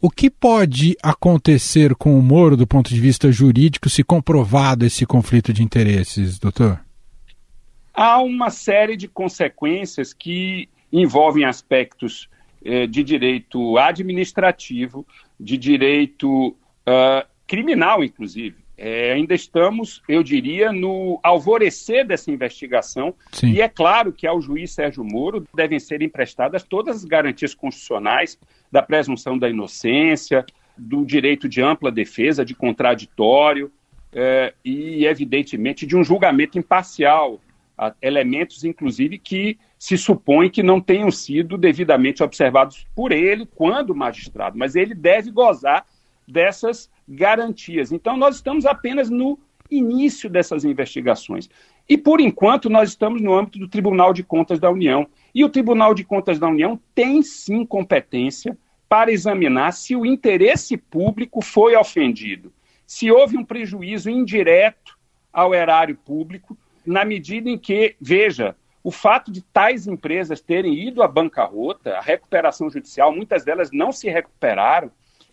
O 0.00 0.10
que 0.10 0.28
pode 0.28 0.96
acontecer 1.02 1.94
com 1.94 2.18
o 2.18 2.22
Moro 2.22 2.56
do 2.56 2.66
ponto 2.66 2.90
de 2.90 3.00
vista 3.00 3.30
jurídico 3.30 3.88
se 3.88 4.02
comprovado 4.02 4.84
esse 4.84 5.06
conflito 5.06 5.52
de 5.52 5.62
interesses, 5.62 6.38
doutor? 6.38 6.80
Há 7.94 8.20
uma 8.20 8.50
série 8.50 8.96
de 8.96 9.08
consequências 9.08 10.12
que 10.12 10.68
envolvem 10.92 11.44
aspectos 11.44 12.28
eh, 12.64 12.86
de 12.86 13.02
direito 13.02 13.76
administrativo, 13.78 15.06
de 15.38 15.58
direito 15.58 16.48
uh, 16.48 17.26
criminal, 17.46 18.04
inclusive. 18.04 18.62
É, 18.78 19.12
ainda 19.12 19.34
estamos, 19.34 20.02
eu 20.08 20.22
diria, 20.22 20.72
no 20.72 21.20
alvorecer 21.22 22.06
dessa 22.06 22.30
investigação. 22.30 23.14
Sim. 23.30 23.52
E 23.52 23.60
é 23.60 23.68
claro 23.68 24.12
que 24.12 24.26
ao 24.26 24.40
juiz 24.40 24.72
Sérgio 24.72 25.04
Moro 25.04 25.46
devem 25.54 25.78
ser 25.78 26.02
emprestadas 26.02 26.62
todas 26.62 26.96
as 26.96 27.04
garantias 27.04 27.54
constitucionais 27.54 28.38
da 28.70 28.82
presunção 28.82 29.38
da 29.38 29.48
inocência, 29.48 30.44
do 30.76 31.04
direito 31.04 31.48
de 31.48 31.60
ampla 31.62 31.92
defesa, 31.92 32.44
de 32.44 32.54
contraditório 32.54 33.70
é, 34.12 34.54
e, 34.64 35.04
evidentemente, 35.04 35.86
de 35.86 35.96
um 35.96 36.02
julgamento 36.02 36.58
imparcial. 36.58 37.40
Elementos, 38.00 38.64
inclusive, 38.64 39.18
que 39.18 39.58
se 39.78 39.96
supõe 39.98 40.48
que 40.50 40.62
não 40.62 40.80
tenham 40.80 41.10
sido 41.10 41.58
devidamente 41.58 42.22
observados 42.22 42.86
por 42.94 43.12
ele 43.12 43.46
quando 43.46 43.94
magistrado, 43.94 44.56
mas 44.58 44.76
ele 44.76 44.94
deve 44.94 45.30
gozar 45.30 45.84
dessas 46.28 46.90
garantias. 47.08 47.90
Então, 47.90 48.16
nós 48.16 48.36
estamos 48.36 48.66
apenas 48.66 49.10
no 49.10 49.38
início 49.70 50.28
dessas 50.28 50.64
investigações. 50.64 51.48
E, 51.88 51.98
por 51.98 52.20
enquanto, 52.20 52.70
nós 52.70 52.90
estamos 52.90 53.20
no 53.20 53.34
âmbito 53.34 53.58
do 53.58 53.68
Tribunal 53.68 54.12
de 54.12 54.22
Contas 54.22 54.60
da 54.60 54.70
União. 54.70 55.06
E 55.34 55.44
o 55.44 55.48
Tribunal 55.48 55.94
de 55.94 56.04
Contas 56.04 56.38
da 56.38 56.46
União 56.46 56.78
tem 56.94 57.22
sim 57.22 57.64
competência 57.64 58.56
para 58.88 59.10
examinar 59.10 59.72
se 59.72 59.96
o 59.96 60.04
interesse 60.04 60.76
público 60.76 61.40
foi 61.40 61.74
ofendido, 61.74 62.52
se 62.86 63.10
houve 63.10 63.38
um 63.38 63.44
prejuízo 63.44 64.10
indireto 64.10 64.98
ao 65.32 65.54
erário 65.54 65.96
público, 65.96 66.58
na 66.84 67.04
medida 67.04 67.48
em 67.48 67.58
que, 67.58 67.96
veja, 68.00 68.56
o 68.82 68.90
fato 68.90 69.30
de 69.30 69.42
tais 69.42 69.86
empresas 69.86 70.40
terem 70.40 70.86
ido 70.86 71.02
à 71.02 71.08
bancarrota, 71.08 71.96
a 71.96 72.00
recuperação 72.00 72.68
judicial, 72.68 73.14
muitas 73.14 73.44
delas 73.44 73.70
não 73.70 73.92
se 73.92 74.08
recuperaram, 74.08 74.90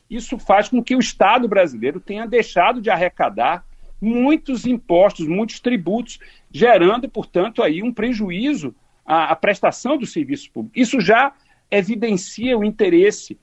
isso 0.10 0.38
faz 0.38 0.70
com 0.70 0.84
que 0.84 0.96
o 0.96 1.00
Estado 1.00 1.48
brasileiro 1.48 2.00
tenha 2.00 2.25
deixado 2.25 2.82
de 2.82 2.89
arrecadar 2.89 3.65
muitos 4.01 4.65
impostos, 4.65 5.27
muitos 5.27 5.60
tributos, 5.60 6.20
gerando, 6.51 7.10
portanto, 7.10 7.62
aí 7.62 7.84
um 7.84 7.94
prejuízo 7.94 8.74
à, 9.06 9.25
à 9.25 9.36
prestação 9.36 9.98
do 9.98 10.06
serviço 10.06 10.50
público. 10.51 10.79
Isso 10.79 11.00
já 11.01 11.34
evidencia 11.70 12.58
o 12.58 12.63
interesse 12.63 13.38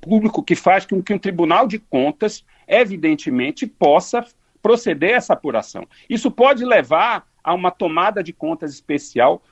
público 0.00 0.42
que 0.42 0.54
faz 0.54 0.84
com 0.86 1.02
que 1.02 1.12
um 1.12 1.18
Tribunal 1.18 1.66
de 1.66 1.78
Contas, 1.78 2.44
evidentemente, 2.66 3.66
possa 3.66 4.24
proceder 4.62 5.14
a 5.14 5.16
essa 5.16 5.32
apuração. 5.32 5.86
Isso 6.08 6.30
pode 6.30 6.64
levar 6.64 7.26
a 7.42 7.54
uma 7.54 7.70
tomada 7.70 8.22
de 8.22 8.32
contas 8.32 8.72
especial 8.72 9.42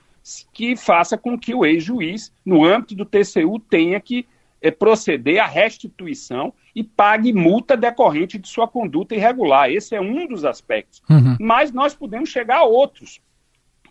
que 0.51 0.75
faça 0.75 1.17
com 1.17 1.37
que 1.37 1.55
o 1.55 1.65
ex-juiz, 1.65 2.33
no 2.45 2.65
âmbito 2.65 2.95
do 2.95 3.05
TCU, 3.05 3.59
tenha 3.59 3.99
que 3.99 4.27
é, 4.61 4.69
proceder 4.69 5.39
à 5.39 5.45
restituição 5.45 6.53
e 6.75 6.83
pague 6.83 7.31
multa 7.31 7.77
decorrente 7.77 8.37
de 8.37 8.47
sua 8.47 8.67
conduta 8.67 9.15
irregular. 9.15 9.71
Esse 9.71 9.95
é 9.95 10.01
um 10.01 10.27
dos 10.27 10.43
aspectos. 10.43 11.01
Uhum. 11.09 11.37
Mas 11.39 11.71
nós 11.71 11.95
podemos 11.95 12.29
chegar 12.29 12.57
a 12.57 12.63
outros 12.63 13.21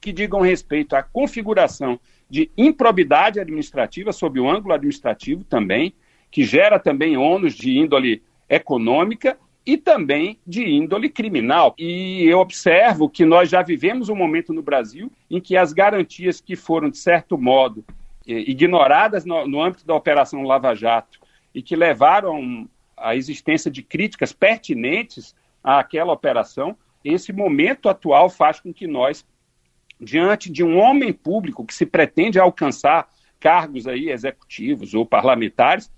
que 0.00 0.12
digam 0.12 0.40
respeito 0.40 0.94
à 0.94 1.02
configuração 1.02 1.98
de 2.28 2.50
improbidade 2.56 3.40
administrativa, 3.40 4.12
sob 4.12 4.38
o 4.38 4.48
ângulo 4.48 4.74
administrativo 4.74 5.44
também, 5.44 5.94
que 6.30 6.44
gera 6.44 6.78
também 6.78 7.16
ônus 7.16 7.54
de 7.54 7.78
índole 7.78 8.22
econômica 8.48 9.38
e 9.66 9.76
também 9.76 10.38
de 10.46 10.64
índole 10.64 11.08
criminal. 11.08 11.74
E 11.76 12.24
eu 12.24 12.38
observo 12.38 13.10
que 13.10 13.24
nós 13.24 13.50
já 13.50 13.62
vivemos 13.62 14.08
um 14.08 14.14
momento 14.14 14.52
no 14.52 14.62
Brasil 14.62 15.10
em 15.28 15.40
que 15.40 15.56
as 15.56 15.72
garantias 15.72 16.40
que 16.40 16.54
foram, 16.54 16.88
de 16.88 16.98
certo 16.98 17.36
modo, 17.36 17.84
ignoradas 18.24 19.24
no, 19.24 19.46
no 19.46 19.60
âmbito 19.60 19.84
da 19.84 19.94
Operação 19.94 20.42
Lava 20.42 20.74
Jato 20.74 21.18
e 21.52 21.60
que 21.60 21.74
levaram 21.74 22.68
à 22.96 23.16
existência 23.16 23.70
de 23.70 23.82
críticas 23.82 24.32
pertinentes 24.32 25.34
àquela 25.62 26.12
operação, 26.12 26.76
esse 27.04 27.32
momento 27.32 27.88
atual 27.88 28.28
faz 28.30 28.60
com 28.60 28.72
que 28.72 28.86
nós, 28.86 29.26
diante 30.00 30.50
de 30.50 30.62
um 30.62 30.78
homem 30.78 31.12
público 31.12 31.64
que 31.64 31.74
se 31.74 31.86
pretende 31.86 32.38
alcançar 32.38 33.08
cargos 33.38 33.86
aí 33.86 34.10
executivos 34.10 34.94
ou 34.94 35.04
parlamentares, 35.04 35.86
eh, 35.86 35.95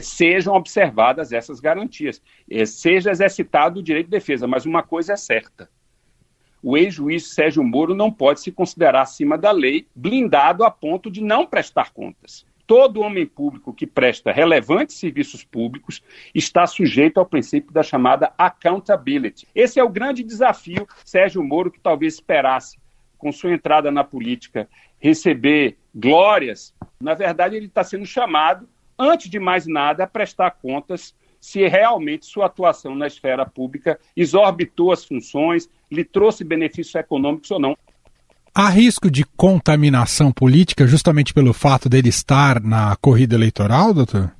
sejam 0.00 0.54
observadas 0.54 1.32
essas 1.32 1.60
garantias, 1.60 2.22
eh, 2.50 2.66
seja 2.66 3.10
exercitado 3.10 3.80
o 3.80 3.82
direito 3.82 4.06
de 4.06 4.12
defesa. 4.12 4.46
Mas 4.46 4.66
uma 4.66 4.82
coisa 4.82 5.14
é 5.14 5.16
certa: 5.16 5.68
o 6.62 6.76
ex-juiz 6.76 7.32
Sérgio 7.34 7.62
Moro 7.62 7.94
não 7.94 8.12
pode 8.12 8.40
se 8.40 8.50
considerar 8.50 9.02
acima 9.02 9.38
da 9.38 9.50
lei, 9.50 9.86
blindado 9.94 10.64
a 10.64 10.70
ponto 10.70 11.10
de 11.10 11.22
não 11.22 11.46
prestar 11.46 11.92
contas. 11.92 12.46
Todo 12.66 13.00
homem 13.00 13.24
público 13.24 13.72
que 13.72 13.86
presta 13.86 14.30
relevantes 14.30 14.96
serviços 14.96 15.42
públicos 15.42 16.02
está 16.34 16.66
sujeito 16.66 17.18
ao 17.18 17.24
princípio 17.24 17.72
da 17.72 17.82
chamada 17.82 18.32
accountability. 18.36 19.48
Esse 19.54 19.80
é 19.80 19.84
o 19.84 19.88
grande 19.88 20.22
desafio, 20.22 20.86
Sérgio 21.02 21.42
Moro, 21.42 21.70
que 21.70 21.80
talvez 21.80 22.14
esperasse, 22.14 22.76
com 23.16 23.32
sua 23.32 23.54
entrada 23.54 23.90
na 23.90 24.04
política, 24.04 24.68
receber 24.98 25.78
glórias. 25.94 26.74
Na 27.00 27.14
verdade, 27.14 27.56
ele 27.56 27.66
está 27.66 27.82
sendo 27.82 28.04
chamado, 28.04 28.68
antes 28.98 29.30
de 29.30 29.38
mais 29.38 29.66
nada, 29.66 30.04
a 30.04 30.06
prestar 30.06 30.50
contas 30.52 31.14
se 31.40 31.66
realmente 31.68 32.26
sua 32.26 32.46
atuação 32.46 32.94
na 32.94 33.06
esfera 33.06 33.46
pública 33.46 33.98
exorbitou 34.16 34.92
as 34.92 35.04
funções, 35.04 35.68
lhe 35.90 36.04
trouxe 36.04 36.42
benefícios 36.42 36.94
econômicos 36.94 37.50
ou 37.50 37.60
não. 37.60 37.76
Há 38.54 38.68
risco 38.70 39.10
de 39.10 39.24
contaminação 39.24 40.32
política 40.32 40.86
justamente 40.86 41.32
pelo 41.32 41.52
fato 41.52 41.88
dele 41.88 42.08
estar 42.08 42.60
na 42.60 42.96
corrida 42.96 43.36
eleitoral, 43.36 43.94
doutor? 43.94 44.32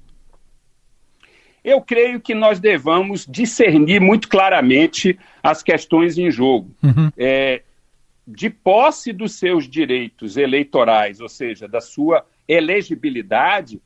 Eu 1.63 1.81
creio 1.81 2.21
que 2.21 2.35
nós 2.35 2.59
devamos 2.59 3.27
discernir 3.27 4.01
muito 4.01 4.29
claramente 4.29 5.19
as 5.43 5.63
questões 5.63 6.19
em 6.19 6.31
jogo. 6.31 6.75
Uhum. 6.83 7.11
É, 7.17 7.63
de 8.27 8.51
posse 8.51 9.13
dos 9.13 9.39
seus 9.39 9.69
direitos 9.69 10.37
eleitorais, 10.37 11.21
ou 11.21 11.29
seja, 11.29 11.69
da 11.69 11.81
sua 11.81 12.27
elegibilidade, 12.47 13.81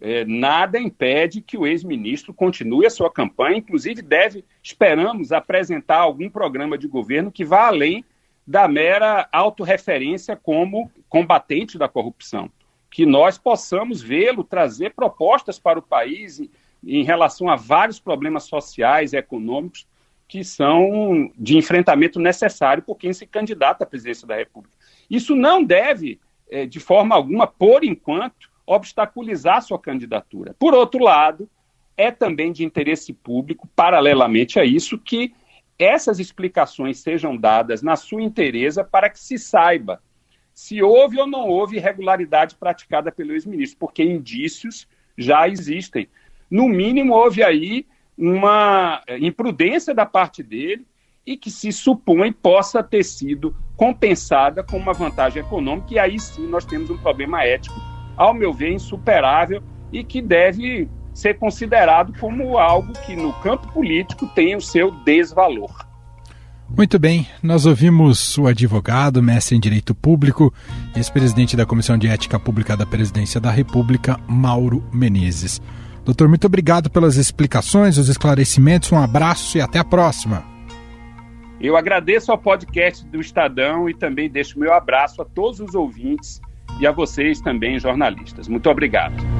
é, 0.00 0.24
nada 0.24 0.78
impede 0.78 1.40
que 1.40 1.58
o 1.58 1.66
ex-ministro 1.66 2.32
continue 2.32 2.86
a 2.86 2.90
sua 2.90 3.10
campanha, 3.10 3.58
inclusive 3.58 4.00
deve, 4.00 4.44
esperamos, 4.62 5.32
apresentar 5.32 5.98
algum 5.98 6.30
programa 6.30 6.78
de 6.78 6.86
governo 6.86 7.32
que 7.32 7.44
vá 7.44 7.66
além 7.66 8.04
da 8.46 8.68
mera 8.68 9.28
autorreferência 9.32 10.36
como 10.36 10.90
combatente 11.08 11.76
da 11.76 11.88
corrupção. 11.88 12.50
Que 12.90 13.04
nós 13.04 13.36
possamos 13.36 14.00
vê-lo 14.00 14.44
trazer 14.44 14.94
propostas 14.94 15.58
para 15.58 15.78
o 15.78 15.82
país 15.82 16.38
em, 16.40 16.48
em 16.86 17.02
relação 17.02 17.48
a 17.48 17.56
vários 17.56 17.98
problemas 17.98 18.44
sociais 18.44 19.12
e 19.12 19.16
econômicos 19.16 19.86
que 20.28 20.44
são 20.44 21.32
de 21.36 21.56
enfrentamento 21.56 22.20
necessário 22.20 22.82
por 22.82 22.96
quem 22.96 23.12
se 23.12 23.26
candidata 23.26 23.82
à 23.82 23.86
presidência 23.86 24.28
da 24.28 24.36
República. 24.36 24.76
Isso 25.10 25.34
não 25.34 25.64
deve, 25.64 26.20
é, 26.50 26.66
de 26.66 26.78
forma 26.78 27.14
alguma, 27.14 27.46
por 27.46 27.82
enquanto, 27.82 28.47
obstaculizar 28.68 29.62
sua 29.62 29.78
candidatura. 29.78 30.54
Por 30.58 30.74
outro 30.74 31.02
lado, 31.02 31.48
é 31.96 32.10
também 32.10 32.52
de 32.52 32.64
interesse 32.64 33.12
público, 33.12 33.68
paralelamente 33.74 34.60
a 34.60 34.64
isso, 34.64 34.98
que 34.98 35.32
essas 35.78 36.18
explicações 36.18 36.98
sejam 36.98 37.36
dadas 37.36 37.82
na 37.82 37.96
sua 37.96 38.22
inteireza 38.22 38.84
para 38.84 39.08
que 39.08 39.18
se 39.18 39.38
saiba 39.38 40.02
se 40.52 40.82
houve 40.82 41.20
ou 41.20 41.26
não 41.26 41.46
houve 41.46 41.76
irregularidade 41.76 42.56
praticada 42.56 43.12
pelo 43.12 43.32
ex-ministro, 43.32 43.78
porque 43.78 44.02
indícios 44.02 44.88
já 45.16 45.48
existem. 45.48 46.08
No 46.50 46.68
mínimo, 46.68 47.14
houve 47.14 47.44
aí 47.44 47.86
uma 48.16 49.00
imprudência 49.20 49.94
da 49.94 50.04
parte 50.04 50.42
dele 50.42 50.84
e 51.24 51.36
que 51.36 51.48
se 51.48 51.70
supõe 51.70 52.32
possa 52.32 52.82
ter 52.82 53.04
sido 53.04 53.54
compensada 53.76 54.64
com 54.64 54.76
uma 54.76 54.92
vantagem 54.92 55.40
econômica, 55.40 55.94
e 55.94 55.98
aí 56.00 56.18
sim 56.18 56.48
nós 56.48 56.64
temos 56.64 56.90
um 56.90 56.98
problema 56.98 57.44
ético, 57.44 57.76
ao 58.18 58.34
meu 58.34 58.52
ver, 58.52 58.72
insuperável 58.72 59.62
e 59.92 60.04
que 60.04 60.20
deve 60.20 60.88
ser 61.14 61.38
considerado 61.38 62.12
como 62.20 62.58
algo 62.58 62.92
que 63.06 63.16
no 63.16 63.32
campo 63.34 63.72
político 63.72 64.26
tem 64.34 64.54
o 64.54 64.60
seu 64.60 64.90
desvalor. 65.04 65.86
Muito 66.68 66.98
bem, 66.98 67.26
nós 67.42 67.64
ouvimos 67.64 68.36
o 68.36 68.46
advogado, 68.46 69.22
mestre 69.22 69.56
em 69.56 69.60
Direito 69.60 69.94
Público, 69.94 70.52
ex-presidente 70.94 71.56
da 71.56 71.64
Comissão 71.64 71.96
de 71.96 72.08
Ética 72.08 72.38
Pública 72.38 72.76
da 72.76 72.84
Presidência 72.84 73.40
da 73.40 73.50
República, 73.50 74.20
Mauro 74.28 74.84
Menezes. 74.92 75.62
Doutor, 76.04 76.28
muito 76.28 76.46
obrigado 76.46 76.90
pelas 76.90 77.16
explicações, 77.16 77.96
os 77.96 78.08
esclarecimentos, 78.08 78.92
um 78.92 78.98
abraço 78.98 79.56
e 79.56 79.60
até 79.60 79.78
a 79.78 79.84
próxima. 79.84 80.44
Eu 81.60 81.76
agradeço 81.76 82.30
ao 82.30 82.38
podcast 82.38 83.04
do 83.06 83.20
Estadão 83.20 83.88
e 83.88 83.94
também 83.94 84.30
deixo 84.30 84.60
meu 84.60 84.72
abraço 84.72 85.22
a 85.22 85.24
todos 85.24 85.60
os 85.60 85.74
ouvintes 85.74 86.40
e 86.80 86.86
a 86.86 86.92
vocês 86.92 87.40
também, 87.40 87.78
jornalistas. 87.78 88.48
Muito 88.48 88.68
obrigado. 88.70 89.37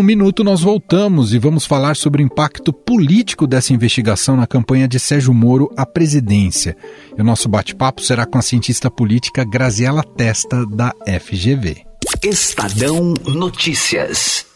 Um 0.00 0.02
minuto, 0.02 0.42
nós 0.42 0.62
voltamos 0.62 1.34
e 1.34 1.38
vamos 1.38 1.66
falar 1.66 1.94
sobre 1.94 2.22
o 2.22 2.24
impacto 2.24 2.72
político 2.72 3.46
dessa 3.46 3.74
investigação 3.74 4.34
na 4.34 4.46
campanha 4.46 4.88
de 4.88 4.98
Sérgio 4.98 5.34
Moro 5.34 5.70
à 5.76 5.84
presidência. 5.84 6.74
E 7.16 7.20
o 7.20 7.24
nosso 7.24 7.50
bate-papo 7.50 8.02
será 8.02 8.24
com 8.24 8.38
a 8.38 8.42
cientista 8.42 8.90
política 8.90 9.44
Graziela 9.44 10.02
Testa, 10.02 10.64
da 10.66 10.94
FGV. 11.06 11.82
Estadão 12.22 13.12
Notícias. 13.26 14.46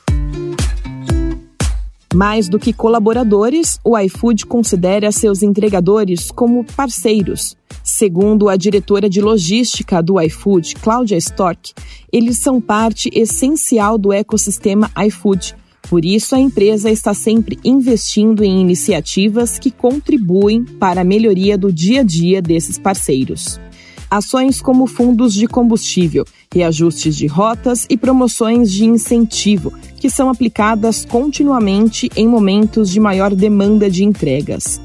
Mais 2.14 2.48
do 2.48 2.60
que 2.60 2.72
colaboradores, 2.72 3.80
o 3.82 3.98
iFood 3.98 4.46
considera 4.46 5.10
seus 5.10 5.42
entregadores 5.42 6.30
como 6.30 6.62
parceiros. 6.62 7.56
Segundo 7.82 8.48
a 8.48 8.56
diretora 8.56 9.10
de 9.10 9.20
logística 9.20 10.00
do 10.00 10.20
iFood, 10.20 10.76
Cláudia 10.76 11.16
Stork, 11.16 11.74
eles 12.12 12.38
são 12.38 12.60
parte 12.60 13.10
essencial 13.12 13.98
do 13.98 14.12
ecossistema 14.12 14.88
iFood. 15.08 15.56
Por 15.90 16.04
isso, 16.04 16.36
a 16.36 16.38
empresa 16.38 16.88
está 16.88 17.12
sempre 17.12 17.58
investindo 17.64 18.44
em 18.44 18.60
iniciativas 18.60 19.58
que 19.58 19.72
contribuem 19.72 20.64
para 20.64 21.00
a 21.00 21.04
melhoria 21.04 21.58
do 21.58 21.72
dia 21.72 22.02
a 22.02 22.04
dia 22.04 22.40
desses 22.40 22.78
parceiros. 22.78 23.60
Ações 24.08 24.62
como 24.62 24.86
fundos 24.86 25.34
de 25.34 25.48
combustível, 25.48 26.24
reajustes 26.54 27.16
de 27.16 27.26
rotas 27.26 27.84
e 27.90 27.96
promoções 27.96 28.70
de 28.70 28.84
incentivo, 28.84 29.72
que 29.96 30.08
são 30.08 30.30
aplicadas 30.30 31.04
continuamente 31.04 32.08
em 32.14 32.28
momentos 32.28 32.90
de 32.90 33.00
maior 33.00 33.34
demanda 33.34 33.90
de 33.90 34.04
entregas. 34.04 34.80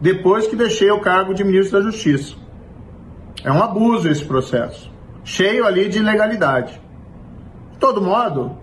depois 0.00 0.46
que 0.46 0.56
deixei 0.56 0.90
o 0.90 1.00
cargo 1.00 1.34
de 1.34 1.44
ministro 1.44 1.78
da 1.78 1.90
Justiça. 1.90 2.34
É 3.42 3.50
um 3.50 3.62
abuso 3.62 4.08
esse 4.08 4.24
processo, 4.24 4.90
cheio 5.24 5.66
ali 5.66 5.88
de 5.88 5.98
ilegalidade. 5.98 6.80
De 7.72 7.78
todo 7.78 8.00
modo, 8.00 8.56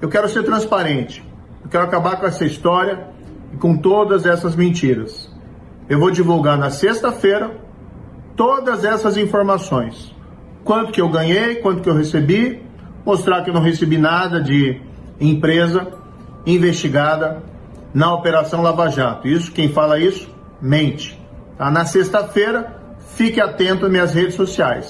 eu 0.00 0.08
quero 0.08 0.28
ser 0.28 0.42
transparente. 0.42 1.31
Eu 1.64 1.70
quero 1.70 1.84
acabar 1.84 2.16
com 2.16 2.26
essa 2.26 2.44
história 2.44 3.06
e 3.52 3.56
com 3.56 3.76
todas 3.76 4.26
essas 4.26 4.56
mentiras. 4.56 5.30
Eu 5.88 5.98
vou 5.98 6.10
divulgar 6.10 6.58
na 6.58 6.70
sexta-feira 6.70 7.50
todas 8.36 8.84
essas 8.84 9.16
informações. 9.16 10.14
Quanto 10.64 10.92
que 10.92 11.00
eu 11.00 11.08
ganhei, 11.08 11.56
quanto 11.56 11.82
que 11.82 11.88
eu 11.88 11.94
recebi, 11.94 12.62
mostrar 13.04 13.42
que 13.42 13.50
eu 13.50 13.54
não 13.54 13.62
recebi 13.62 13.98
nada 13.98 14.40
de 14.40 14.80
empresa 15.20 15.88
investigada 16.46 17.42
na 17.92 18.12
Operação 18.14 18.62
Lava 18.62 18.88
Jato. 18.88 19.28
Isso, 19.28 19.52
quem 19.52 19.68
fala 19.68 19.98
isso, 19.98 20.28
mente. 20.60 21.20
Tá? 21.58 21.70
Na 21.70 21.84
sexta-feira, 21.84 22.80
fique 23.14 23.40
atento 23.40 23.86
às 23.86 23.90
minhas 23.90 24.14
redes 24.14 24.34
sociais. 24.34 24.88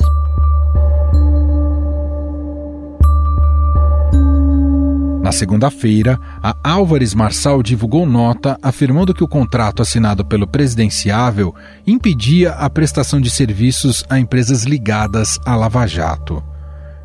Na 5.23 5.31
segunda-feira, 5.31 6.19
a 6.43 6.57
Álvares 6.65 7.15
Marçal 7.15 7.63
divulgou 7.63 8.05
nota 8.05 8.59
afirmando 8.61 9.15
que 9.15 9.23
o 9.23 9.29
contrato 9.29 9.81
assinado 9.81 10.25
pelo 10.25 10.49
presidenciável 10.49 11.55
impedia 11.87 12.51
a 12.55 12.69
prestação 12.69 13.21
de 13.21 13.31
serviços 13.31 14.05
a 14.11 14.19
empresas 14.19 14.65
ligadas 14.65 15.39
à 15.47 15.55
Lava 15.55 15.87
Jato. 15.87 16.43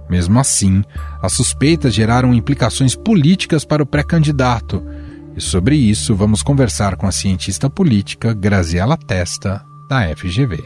Mesmo 0.09 0.39
assim, 0.39 0.83
as 1.21 1.33
suspeitas 1.33 1.93
geraram 1.93 2.33
implicações 2.33 2.95
políticas 2.95 3.63
para 3.63 3.83
o 3.83 3.85
pré-candidato. 3.85 4.83
E 5.35 5.41
sobre 5.41 5.75
isso 5.75 6.15
vamos 6.15 6.41
conversar 6.41 6.95
com 6.95 7.05
a 7.05 7.11
cientista 7.11 7.69
política 7.69 8.33
Graziela 8.33 8.97
Testa, 8.97 9.63
da 9.87 10.01
FGV. 10.15 10.63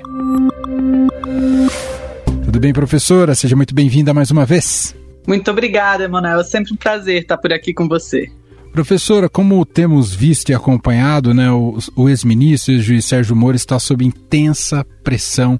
Tudo 2.45 2.59
bem, 2.61 2.71
professora? 2.71 3.35
Seja 3.35 3.57
muito 3.57 3.75
bem-vinda 3.75 4.13
mais 4.13 4.31
uma 4.31 4.45
vez. 4.45 5.00
Muito 5.27 5.49
obrigada, 5.51 6.03
Emanuel. 6.03 6.39
É 6.39 6.43
sempre 6.43 6.73
um 6.73 6.77
prazer 6.77 7.21
estar 7.21 7.37
por 7.37 7.53
aqui 7.53 7.73
com 7.73 7.87
você. 7.87 8.29
Professora, 8.71 9.27
como 9.27 9.65
temos 9.65 10.15
visto 10.15 10.49
e 10.49 10.53
acompanhado, 10.53 11.33
né, 11.33 11.51
o, 11.51 11.77
o 11.95 12.07
ex-ministro, 12.07 12.73
o 12.73 12.81
juiz 12.81 13.03
Sérgio 13.03 13.35
Moro, 13.35 13.55
está 13.55 13.77
sob 13.77 14.05
intensa 14.05 14.85
pressão 15.03 15.59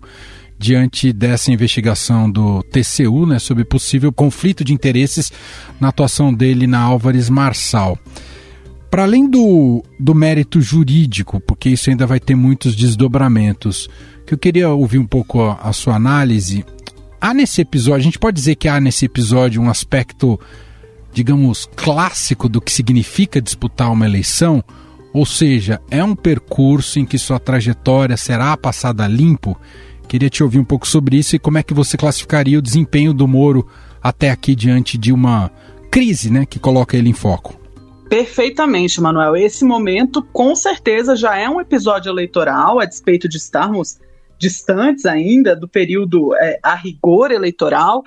diante 0.57 1.11
dessa 1.11 1.51
investigação 1.51 2.31
do 2.31 2.63
TCU, 2.63 3.25
né, 3.25 3.37
sobre 3.37 3.65
possível 3.65 4.13
conflito 4.13 4.63
de 4.63 4.73
interesses 4.73 5.31
na 5.79 5.89
atuação 5.89 6.33
dele 6.33 6.67
na 6.67 6.79
Álvares 6.79 7.29
Marçal. 7.29 7.97
Para 8.89 9.03
além 9.03 9.29
do, 9.29 9.83
do 9.99 10.13
mérito 10.15 10.61
jurídico, 10.61 11.39
porque 11.39 11.69
isso 11.69 11.89
ainda 11.89 12.05
vai 12.05 12.19
ter 12.19 12.35
muitos 12.35 12.75
desdobramentos, 12.75 13.89
que 14.25 14.33
eu 14.33 14.37
queria 14.37 14.69
ouvir 14.69 14.99
um 14.99 15.07
pouco 15.07 15.41
a, 15.41 15.55
a 15.55 15.73
sua 15.73 15.95
análise, 15.95 16.63
há 17.21 17.33
nesse 17.33 17.61
episódio, 17.61 17.99
a 17.99 18.03
gente 18.03 18.19
pode 18.19 18.35
dizer 18.35 18.55
que 18.55 18.67
há 18.67 18.81
nesse 18.81 19.05
episódio 19.05 19.61
um 19.61 19.69
aspecto, 19.69 20.39
digamos, 21.13 21.69
clássico 21.75 22.49
do 22.49 22.59
que 22.59 22.71
significa 22.71 23.39
disputar 23.39 23.91
uma 23.91 24.05
eleição? 24.05 24.63
Ou 25.13 25.25
seja, 25.25 25.79
é 25.91 26.03
um 26.03 26.15
percurso 26.15 26.99
em 26.99 27.05
que 27.05 27.17
sua 27.17 27.39
trajetória 27.39 28.17
será 28.17 28.57
passada 28.57 29.07
limpo? 29.07 29.55
Queria 30.07 30.29
te 30.29 30.43
ouvir 30.43 30.59
um 30.59 30.65
pouco 30.65 30.87
sobre 30.87 31.17
isso 31.17 31.35
e 31.35 31.39
como 31.39 31.57
é 31.57 31.63
que 31.63 31.73
você 31.73 31.95
classificaria 31.95 32.57
o 32.57 32.61
desempenho 32.61 33.13
do 33.13 33.27
Moro 33.27 33.67
até 34.01 34.31
aqui 34.31 34.55
diante 34.55 34.97
de 34.97 35.13
uma 35.13 35.51
crise 35.89 36.31
né, 36.31 36.45
que 36.45 36.59
coloca 36.59 36.97
ele 36.97 37.09
em 37.09 37.13
foco? 37.13 37.59
Perfeitamente, 38.09 38.99
Manuel. 38.99 39.37
Esse 39.37 39.63
momento, 39.63 40.21
com 40.21 40.53
certeza, 40.53 41.15
já 41.15 41.37
é 41.37 41.49
um 41.49 41.61
episódio 41.61 42.09
eleitoral, 42.09 42.79
a 42.79 42.85
despeito 42.85 43.29
de 43.29 43.37
estarmos 43.37 43.99
distantes 44.41 45.05
ainda 45.05 45.55
do 45.55 45.67
período 45.67 46.35
é, 46.35 46.59
a 46.63 46.73
rigor 46.73 47.31
eleitoral 47.31 48.03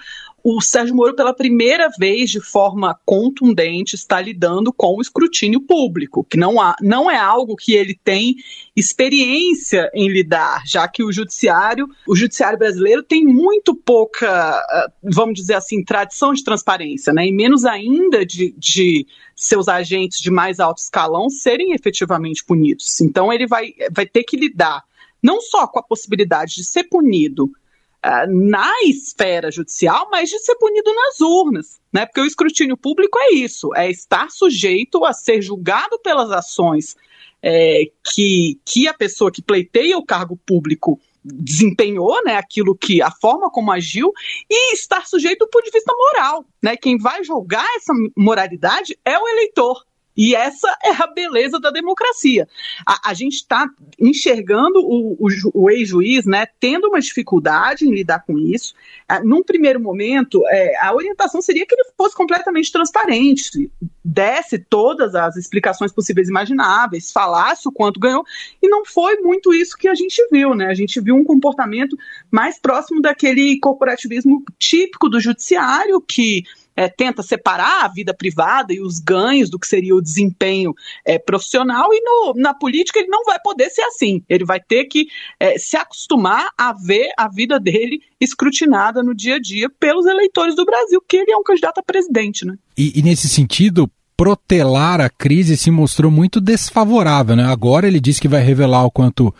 o 0.46 0.60
Sérgio 0.60 0.94
Moro, 0.94 1.16
pela 1.16 1.32
primeira 1.32 1.88
vez, 1.98 2.28
de 2.28 2.38
forma 2.38 3.00
contundente, 3.06 3.94
está 3.94 4.20
lidando 4.20 4.70
com 4.74 4.94
o 4.94 5.00
escrutínio 5.00 5.58
público, 5.58 6.22
que 6.22 6.36
não, 6.36 6.60
há, 6.60 6.76
não 6.82 7.10
é 7.10 7.16
algo 7.16 7.56
que 7.56 7.72
ele 7.72 7.98
tem 8.04 8.36
experiência 8.76 9.90
em 9.94 10.06
lidar, 10.06 10.62
já 10.66 10.86
que 10.86 11.02
o 11.02 11.10
judiciário, 11.10 11.88
o 12.06 12.14
judiciário 12.14 12.58
brasileiro 12.58 13.02
tem 13.02 13.24
muito 13.24 13.74
pouca, 13.74 14.28
ah, 14.28 14.92
vamos 15.02 15.40
dizer 15.40 15.54
assim, 15.54 15.82
tradição 15.82 16.34
de 16.34 16.44
transparência, 16.44 17.10
né? 17.10 17.26
E 17.26 17.32
menos 17.32 17.64
ainda 17.64 18.26
de, 18.26 18.54
de 18.58 19.06
seus 19.34 19.66
agentes 19.66 20.20
de 20.20 20.30
mais 20.30 20.60
alto 20.60 20.76
escalão 20.76 21.30
serem 21.30 21.72
efetivamente 21.72 22.44
punidos. 22.44 23.00
Então 23.00 23.32
ele 23.32 23.46
vai, 23.46 23.72
vai 23.90 24.04
ter 24.04 24.24
que 24.24 24.36
lidar 24.36 24.84
não 25.24 25.40
só 25.40 25.66
com 25.66 25.78
a 25.78 25.82
possibilidade 25.82 26.56
de 26.56 26.64
ser 26.64 26.84
punido 26.84 27.44
uh, 27.44 28.30
na 28.30 28.70
esfera 28.84 29.50
judicial, 29.50 30.08
mas 30.10 30.28
de 30.28 30.38
ser 30.38 30.54
punido 30.56 30.92
nas 30.94 31.20
urnas. 31.22 31.80
Né? 31.90 32.04
Porque 32.04 32.20
o 32.20 32.26
escrutínio 32.26 32.76
público 32.76 33.18
é 33.18 33.32
isso: 33.32 33.74
é 33.74 33.90
estar 33.90 34.30
sujeito 34.30 35.02
a 35.02 35.14
ser 35.14 35.40
julgado 35.40 35.98
pelas 36.00 36.30
ações 36.30 36.94
é, 37.42 37.86
que, 38.02 38.60
que 38.66 38.86
a 38.86 38.92
pessoa 38.92 39.32
que 39.32 39.40
pleiteia 39.40 39.96
o 39.96 40.04
cargo 40.04 40.36
público 40.46 41.00
desempenhou, 41.24 42.22
né, 42.22 42.36
aquilo 42.36 42.76
que 42.76 43.00
a 43.00 43.10
forma 43.10 43.50
como 43.50 43.72
agiu 43.72 44.12
e 44.50 44.74
estar 44.74 45.06
sujeito 45.06 45.38
do 45.38 45.48
ponto 45.48 45.64
de 45.64 45.70
vista 45.70 45.90
moral, 45.96 46.44
né? 46.62 46.76
Quem 46.76 46.98
vai 46.98 47.24
julgar 47.24 47.66
essa 47.76 47.94
moralidade 48.14 48.98
é 49.02 49.18
o 49.18 49.26
eleitor. 49.26 49.82
E 50.16 50.34
essa 50.34 50.68
é 50.82 50.90
a 50.90 51.06
beleza 51.06 51.58
da 51.58 51.70
democracia. 51.70 52.48
A, 52.86 53.10
a 53.10 53.14
gente 53.14 53.34
está 53.34 53.68
enxergando 53.98 54.80
o, 54.80 55.14
o, 55.14 55.28
o 55.54 55.70
ex-juiz 55.70 56.24
né, 56.24 56.46
tendo 56.60 56.88
uma 56.88 57.00
dificuldade 57.00 57.86
em 57.86 57.92
lidar 57.92 58.24
com 58.24 58.38
isso. 58.38 58.74
Ah, 59.08 59.20
num 59.20 59.42
primeiro 59.42 59.80
momento, 59.80 60.42
é, 60.48 60.76
a 60.80 60.94
orientação 60.94 61.42
seria 61.42 61.66
que 61.66 61.74
ele 61.74 61.90
fosse 61.96 62.14
completamente 62.14 62.70
transparente, 62.70 63.70
desse 64.04 64.58
todas 64.58 65.14
as 65.14 65.36
explicações 65.36 65.92
possíveis 65.92 66.28
e 66.28 66.30
imagináveis, 66.30 67.10
falasse 67.10 67.66
o 67.68 67.72
quanto 67.72 68.00
ganhou, 68.00 68.24
e 68.62 68.68
não 68.68 68.84
foi 68.84 69.16
muito 69.16 69.52
isso 69.52 69.76
que 69.76 69.88
a 69.88 69.94
gente 69.94 70.24
viu. 70.30 70.54
Né? 70.54 70.66
A 70.66 70.74
gente 70.74 71.00
viu 71.00 71.16
um 71.16 71.24
comportamento 71.24 71.96
mais 72.30 72.58
próximo 72.58 73.00
daquele 73.00 73.58
corporativismo 73.58 74.42
típico 74.58 75.08
do 75.08 75.20
judiciário, 75.20 76.00
que 76.00 76.44
é, 76.76 76.88
tenta 76.88 77.22
separar 77.22 77.84
a 77.84 77.88
vida 77.88 78.14
privada 78.14 78.72
e 78.72 78.80
os 78.80 78.98
ganhos 78.98 79.50
do 79.50 79.58
que 79.58 79.66
seria 79.66 79.94
o 79.94 80.02
desempenho 80.02 80.74
é, 81.04 81.18
profissional, 81.18 81.88
e 81.92 82.00
no, 82.00 82.34
na 82.36 82.54
política 82.54 82.98
ele 82.98 83.08
não 83.08 83.24
vai 83.24 83.38
poder 83.42 83.70
ser 83.70 83.82
assim. 83.82 84.22
Ele 84.28 84.44
vai 84.44 84.60
ter 84.60 84.84
que 84.84 85.06
é, 85.38 85.58
se 85.58 85.76
acostumar 85.76 86.48
a 86.58 86.72
ver 86.72 87.10
a 87.16 87.28
vida 87.28 87.58
dele 87.58 88.00
escrutinada 88.20 89.02
no 89.02 89.14
dia 89.14 89.36
a 89.36 89.40
dia 89.40 89.68
pelos 89.78 90.06
eleitores 90.06 90.54
do 90.54 90.64
Brasil, 90.64 91.02
que 91.08 91.16
ele 91.16 91.32
é 91.32 91.36
um 91.36 91.42
candidato 91.42 91.78
a 91.78 91.82
presidente. 91.82 92.44
Né? 92.44 92.54
E, 92.76 92.98
e 92.98 93.02
nesse 93.02 93.28
sentido, 93.28 93.90
protelar 94.16 95.00
a 95.00 95.10
crise 95.10 95.56
se 95.56 95.70
mostrou 95.70 96.10
muito 96.10 96.40
desfavorável. 96.40 97.36
Né? 97.36 97.44
Agora 97.44 97.86
ele 97.86 98.00
diz 98.00 98.18
que 98.18 98.28
vai 98.28 98.42
revelar 98.42 98.84
o 98.84 98.90
quanto 98.90 99.34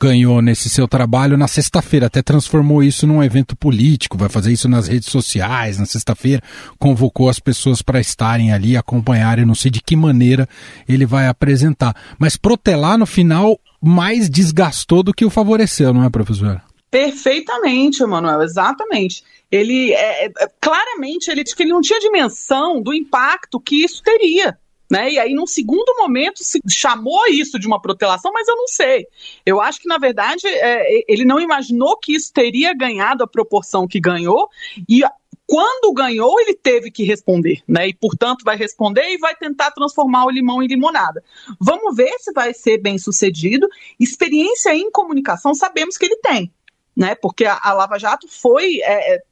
ganhou 0.00 0.40
nesse 0.40 0.70
seu 0.70 0.86
trabalho 0.86 1.36
na 1.36 1.48
sexta-feira, 1.48 2.06
até 2.06 2.22
transformou 2.22 2.82
isso 2.82 3.06
num 3.06 3.22
evento 3.22 3.56
político, 3.56 4.16
vai 4.16 4.28
fazer 4.28 4.52
isso 4.52 4.68
nas 4.68 4.86
redes 4.86 5.08
sociais 5.08 5.78
na 5.78 5.86
sexta-feira, 5.86 6.42
convocou 6.78 7.28
as 7.28 7.40
pessoas 7.40 7.82
para 7.82 8.00
estarem 8.00 8.52
ali, 8.52 8.76
acompanharem, 8.76 9.44
não 9.44 9.54
sei 9.54 9.70
de 9.70 9.80
que 9.80 9.96
maneira 9.96 10.48
ele 10.88 11.04
vai 11.04 11.26
apresentar. 11.26 11.94
Mas 12.18 12.36
protelar 12.36 12.96
no 12.96 13.06
final 13.06 13.58
mais 13.80 14.30
desgastou 14.30 15.02
do 15.02 15.12
que 15.12 15.24
o 15.24 15.30
favoreceu, 15.30 15.92
não 15.92 16.04
é, 16.04 16.10
professor? 16.10 16.62
Perfeitamente, 16.90 18.02
Emanuel, 18.02 18.42
exatamente. 18.42 19.22
Ele 19.50 19.92
é, 19.92 20.26
é, 20.26 20.30
claramente 20.60 21.30
ele 21.30 21.42
disse 21.42 21.56
que 21.56 21.62
ele 21.62 21.72
não 21.72 21.80
tinha 21.80 22.00
dimensão 22.00 22.80
do 22.80 22.94
impacto 22.94 23.60
que 23.60 23.84
isso 23.84 24.02
teria. 24.02 24.56
Né? 24.90 25.12
E 25.12 25.18
aí, 25.18 25.34
num 25.34 25.46
segundo 25.46 25.94
momento, 25.98 26.42
se 26.42 26.60
chamou 26.68 27.26
isso 27.28 27.58
de 27.58 27.66
uma 27.66 27.80
protelação, 27.80 28.32
mas 28.32 28.48
eu 28.48 28.56
não 28.56 28.66
sei. 28.66 29.06
Eu 29.44 29.60
acho 29.60 29.80
que, 29.80 29.88
na 29.88 29.98
verdade, 29.98 30.46
é, 30.46 31.04
ele 31.06 31.24
não 31.24 31.38
imaginou 31.38 31.98
que 31.98 32.14
isso 32.14 32.32
teria 32.32 32.74
ganhado 32.74 33.22
a 33.22 33.28
proporção 33.28 33.86
que 33.86 34.00
ganhou, 34.00 34.48
e 34.88 35.02
quando 35.48 35.94
ganhou, 35.94 36.38
ele 36.40 36.54
teve 36.54 36.90
que 36.90 37.04
responder, 37.04 37.62
né? 37.66 37.88
E, 37.88 37.94
portanto, 37.94 38.44
vai 38.44 38.54
responder 38.54 39.14
e 39.14 39.16
vai 39.16 39.34
tentar 39.34 39.70
transformar 39.70 40.26
o 40.26 40.30
limão 40.30 40.62
em 40.62 40.66
limonada. 40.66 41.24
Vamos 41.58 41.96
ver 41.96 42.12
se 42.18 42.32
vai 42.32 42.52
ser 42.52 42.76
bem 42.76 42.98
sucedido. 42.98 43.66
Experiência 43.98 44.74
em 44.74 44.90
comunicação 44.90 45.54
sabemos 45.54 45.96
que 45.96 46.04
ele 46.04 46.16
tem. 46.16 46.52
Né, 46.94 47.14
porque 47.14 47.44
a, 47.44 47.56
a 47.62 47.72
Lava 47.74 47.96
Jato 47.96 48.26
foi 48.26 48.80
é, 48.80 49.14
é 49.14 49.22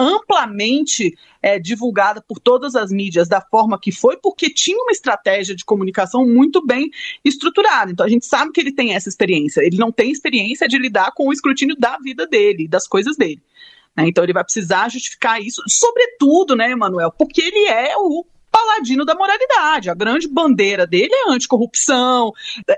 amplamente 0.00 1.14
é, 1.42 1.58
divulgada 1.58 2.22
por 2.22 2.40
todas 2.40 2.74
as 2.74 2.90
mídias 2.90 3.28
da 3.28 3.40
forma 3.40 3.78
que 3.78 3.92
foi, 3.92 4.16
porque 4.16 4.48
tinha 4.48 4.82
uma 4.82 4.92
estratégia 4.92 5.54
de 5.54 5.64
comunicação 5.64 6.26
muito 6.26 6.64
bem 6.64 6.90
estruturada. 7.22 7.92
Então 7.92 8.06
a 8.06 8.08
gente 8.08 8.24
sabe 8.24 8.50
que 8.50 8.60
ele 8.60 8.72
tem 8.72 8.94
essa 8.94 9.10
experiência. 9.10 9.60
Ele 9.60 9.76
não 9.76 9.92
tem 9.92 10.10
experiência 10.10 10.66
de 10.66 10.78
lidar 10.78 11.12
com 11.12 11.28
o 11.28 11.32
escrutínio 11.32 11.76
da 11.78 11.98
vida 11.98 12.26
dele, 12.26 12.66
das 12.66 12.88
coisas 12.88 13.16
dele. 13.16 13.42
Né? 13.94 14.08
Então 14.08 14.24
ele 14.24 14.32
vai 14.32 14.42
precisar 14.42 14.88
justificar 14.88 15.42
isso, 15.42 15.62
sobretudo, 15.68 16.56
né, 16.56 16.70
Emanuel, 16.70 17.12
porque 17.12 17.42
ele 17.42 17.66
é 17.66 17.94
o 17.98 18.24
paladino 18.50 19.04
da 19.04 19.14
moralidade. 19.14 19.90
A 19.90 19.94
grande 19.94 20.26
bandeira 20.26 20.86
dele 20.86 21.12
é 21.12 21.30
anticorrupção, 21.30 22.32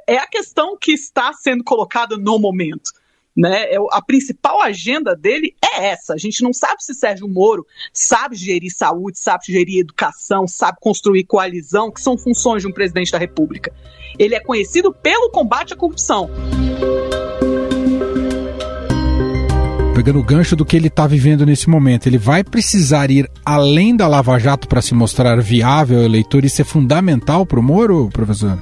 é 0.08 0.16
a 0.16 0.26
questão 0.26 0.76
que 0.76 0.92
está 0.92 1.32
sendo 1.32 1.62
colocada 1.62 2.16
no 2.16 2.38
momento. 2.38 2.90
Né? 3.36 3.72
É 3.72 3.76
a 3.90 4.02
principal 4.02 4.60
agenda 4.60 5.16
dele 5.16 5.54
é 5.62 5.86
essa. 5.86 6.14
A 6.14 6.18
gente 6.18 6.42
não 6.42 6.52
sabe 6.52 6.84
se 6.84 6.94
Sérgio 6.94 7.28
Moro 7.28 7.66
sabe 7.92 8.36
gerir 8.36 8.70
saúde, 8.70 9.18
sabe 9.18 9.44
gerir 9.46 9.80
educação, 9.80 10.46
sabe 10.46 10.78
construir 10.80 11.24
coalizão, 11.24 11.90
que 11.90 12.00
são 12.00 12.18
funções 12.18 12.62
de 12.62 12.68
um 12.68 12.72
presidente 12.72 13.10
da 13.10 13.18
República. 13.18 13.72
Ele 14.18 14.34
é 14.34 14.40
conhecido 14.40 14.92
pelo 14.92 15.30
combate 15.30 15.72
à 15.72 15.76
corrupção. 15.76 16.30
Pegando 19.94 20.18
o 20.18 20.24
gancho 20.24 20.56
do 20.56 20.64
que 20.64 20.76
ele 20.76 20.88
está 20.88 21.06
vivendo 21.06 21.46
nesse 21.46 21.70
momento, 21.70 22.06
ele 22.06 22.18
vai 22.18 22.42
precisar 22.42 23.10
ir 23.10 23.30
além 23.44 23.94
da 23.94 24.08
Lava 24.08 24.38
Jato 24.38 24.66
para 24.66 24.82
se 24.82 24.94
mostrar 24.94 25.40
viável 25.40 26.02
eleitor. 26.02 26.44
Isso 26.44 26.60
é 26.60 26.64
fundamental 26.64 27.46
para 27.46 27.60
o 27.60 27.62
Moro, 27.62 28.08
professor? 28.12 28.58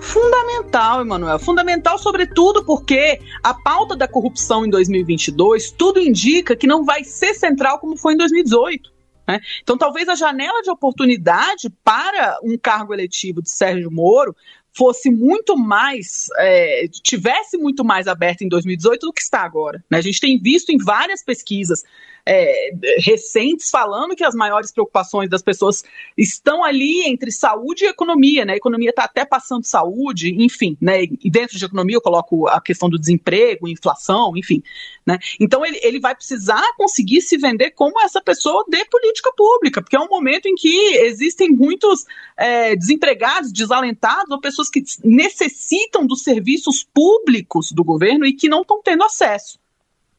Fundamental, 0.00 1.00
Emanuel. 1.00 1.38
Fundamental, 1.38 1.98
sobretudo, 1.98 2.64
porque 2.64 3.20
a 3.42 3.54
pauta 3.54 3.96
da 3.96 4.06
corrupção 4.06 4.64
em 4.64 4.70
2022 4.70 5.70
tudo 5.72 6.00
indica 6.00 6.56
que 6.56 6.66
não 6.66 6.84
vai 6.84 7.04
ser 7.04 7.34
central 7.34 7.78
como 7.78 7.96
foi 7.96 8.14
em 8.14 8.16
2018. 8.16 8.96
Né? 9.26 9.40
Então, 9.62 9.76
talvez 9.76 10.08
a 10.08 10.14
janela 10.14 10.62
de 10.62 10.70
oportunidade 10.70 11.68
para 11.82 12.38
um 12.42 12.56
cargo 12.56 12.94
eletivo 12.94 13.42
de 13.42 13.50
Sérgio 13.50 13.90
Moro 13.90 14.36
fosse 14.76 15.10
muito 15.10 15.56
mais, 15.56 16.26
é, 16.36 16.86
tivesse 17.02 17.56
muito 17.56 17.84
mais 17.84 18.06
aberta 18.06 18.44
em 18.44 18.48
2018 18.48 19.06
do 19.06 19.12
que 19.12 19.22
está 19.22 19.40
agora. 19.40 19.82
Né? 19.90 19.98
A 19.98 20.02
gente 20.02 20.20
tem 20.20 20.38
visto 20.38 20.70
em 20.70 20.78
várias 20.78 21.24
pesquisas 21.24 21.82
é, 22.26 22.72
recentes 22.98 23.70
falando 23.70 24.16
que 24.16 24.24
as 24.24 24.34
maiores 24.34 24.72
preocupações 24.72 25.30
das 25.30 25.42
pessoas 25.42 25.84
estão 26.18 26.64
ali 26.64 27.04
entre 27.06 27.30
saúde 27.30 27.84
e 27.84 27.88
economia, 27.88 28.44
né? 28.44 28.54
A 28.54 28.56
economia 28.56 28.90
está 28.90 29.04
até 29.04 29.24
passando 29.24 29.64
saúde, 29.64 30.34
enfim, 30.42 30.76
né? 30.80 31.04
E 31.04 31.30
dentro 31.30 31.56
de 31.56 31.64
economia 31.64 31.94
eu 31.94 32.00
coloco 32.00 32.48
a 32.48 32.60
questão 32.60 32.90
do 32.90 32.98
desemprego, 32.98 33.68
inflação, 33.68 34.36
enfim, 34.36 34.60
né? 35.06 35.18
Então 35.38 35.64
ele, 35.64 35.78
ele 35.84 36.00
vai 36.00 36.16
precisar 36.16 36.64
conseguir 36.76 37.20
se 37.20 37.38
vender 37.38 37.70
como 37.70 38.00
essa 38.00 38.20
pessoa 38.20 38.64
de 38.68 38.84
política 38.86 39.30
pública, 39.36 39.80
porque 39.80 39.96
é 39.96 40.00
um 40.00 40.08
momento 40.08 40.46
em 40.46 40.56
que 40.56 40.96
existem 40.96 41.48
muitos 41.48 42.04
é, 42.36 42.74
desempregados, 42.74 43.52
desalentados, 43.52 44.30
ou 44.30 44.40
pessoas 44.40 44.65
que 44.68 44.82
necessitam 45.04 46.06
dos 46.06 46.22
serviços 46.22 46.84
públicos 46.84 47.72
do 47.72 47.84
governo 47.84 48.26
e 48.26 48.32
que 48.32 48.48
não 48.48 48.62
estão 48.62 48.80
tendo 48.82 49.04
acesso. 49.04 49.58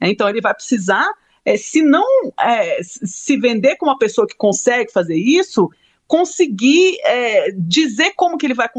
Então 0.02 0.30
ele 0.30 0.42
vai 0.42 0.54
precisar 0.54 1.10
é, 1.48 1.56
se 1.56 1.82
não 1.82 2.06
é, 2.40 2.80
se 2.84 3.38
vender 3.38 3.78
como 3.78 3.92
uma 3.92 3.98
pessoa 3.98 4.28
que 4.28 4.36
consegue 4.36 4.92
fazer 4.92 5.16
isso, 5.16 5.70
conseguir 6.06 6.98
é, 7.04 7.52
dizer 7.52 8.12
como 8.16 8.38
que 8.38 8.46
ele 8.46 8.54
vai 8.54 8.70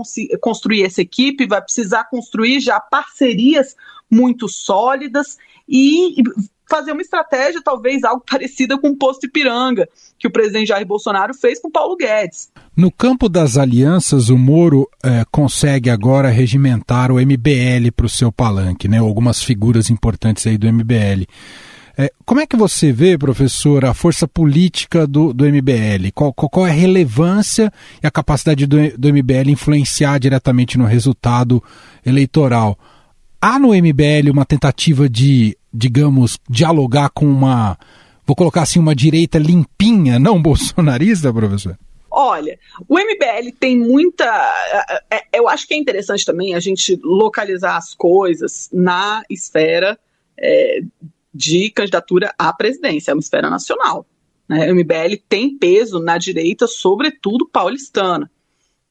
construir 0.40 0.84
essa 0.84 1.00
equipe, 1.00 1.46
vai 1.46 1.62
precisar 1.62 2.04
construir 2.04 2.60
já 2.60 2.78
parcerias 2.78 3.74
muito 4.10 4.48
sólidas 4.48 5.38
e 5.66 6.22
fazer 6.68 6.92
uma 6.92 7.02
estratégia, 7.02 7.62
talvez 7.62 8.04
algo 8.04 8.22
parecida 8.28 8.78
com 8.78 8.90
o 8.90 8.96
posto 8.96 9.26
Ipiranga, 9.26 9.88
que 10.18 10.26
o 10.26 10.30
presidente 10.30 10.68
Jair 10.68 10.86
Bolsonaro 10.86 11.34
fez 11.34 11.60
com 11.60 11.70
Paulo 11.70 11.96
Guedes. 11.96 12.50
No 12.76 12.90
campo 12.92 13.28
das 13.28 13.56
alianças, 13.56 14.28
o 14.28 14.38
Moro 14.38 14.88
é, 15.02 15.24
consegue 15.30 15.90
agora 15.90 16.28
regimentar 16.28 17.10
o 17.10 17.20
MBL 17.20 17.90
para 17.94 18.06
o 18.06 18.08
seu 18.08 18.30
palanque, 18.30 18.88
né? 18.88 18.98
Algumas 18.98 19.42
figuras 19.42 19.90
importantes 19.90 20.46
aí 20.46 20.56
do 20.56 20.72
MBL. 20.72 21.26
É, 22.00 22.12
como 22.24 22.40
é 22.40 22.46
que 22.46 22.56
você 22.56 22.92
vê, 22.92 23.18
professor, 23.18 23.84
a 23.84 23.92
força 23.92 24.28
política 24.28 25.04
do, 25.04 25.32
do 25.32 25.44
MBL? 25.44 26.12
Qual, 26.14 26.32
qual, 26.32 26.64
é 26.64 26.70
a 26.70 26.72
relevância 26.72 27.72
e 28.00 28.06
a 28.06 28.10
capacidade 28.10 28.66
do, 28.66 28.76
do 28.96 29.12
MBL 29.12 29.50
influenciar 29.50 30.20
diretamente 30.20 30.78
no 30.78 30.84
resultado 30.84 31.60
eleitoral? 32.06 32.78
Há 33.40 33.58
no 33.58 33.70
MBL 33.70 34.30
uma 34.30 34.44
tentativa 34.44 35.08
de, 35.08 35.57
digamos, 35.72 36.38
dialogar 36.48 37.10
com 37.10 37.26
uma, 37.26 37.78
vou 38.26 38.36
colocar 38.36 38.62
assim, 38.62 38.78
uma 38.78 38.94
direita 38.94 39.38
limpinha, 39.38 40.18
não 40.18 40.40
bolsonarista, 40.42 41.32
professor? 41.32 41.78
Olha, 42.10 42.58
o 42.88 42.98
MBL 42.98 43.52
tem 43.60 43.78
muita. 43.78 44.24
É, 45.10 45.16
é, 45.16 45.38
eu 45.38 45.48
acho 45.48 45.68
que 45.68 45.74
é 45.74 45.76
interessante 45.76 46.24
também 46.24 46.54
a 46.54 46.60
gente 46.60 46.98
localizar 47.02 47.76
as 47.76 47.94
coisas 47.94 48.68
na 48.72 49.22
esfera 49.30 49.98
é, 50.36 50.80
de 51.32 51.70
candidatura 51.70 52.34
à 52.38 52.52
presidência, 52.52 53.10
é 53.10 53.14
uma 53.14 53.20
esfera 53.20 53.50
nacional. 53.50 54.06
Né? 54.48 54.72
O 54.72 54.74
MBL 54.74 55.22
tem 55.28 55.56
peso 55.56 56.00
na 56.00 56.16
direita, 56.18 56.66
sobretudo 56.66 57.46
paulistana. 57.46 58.30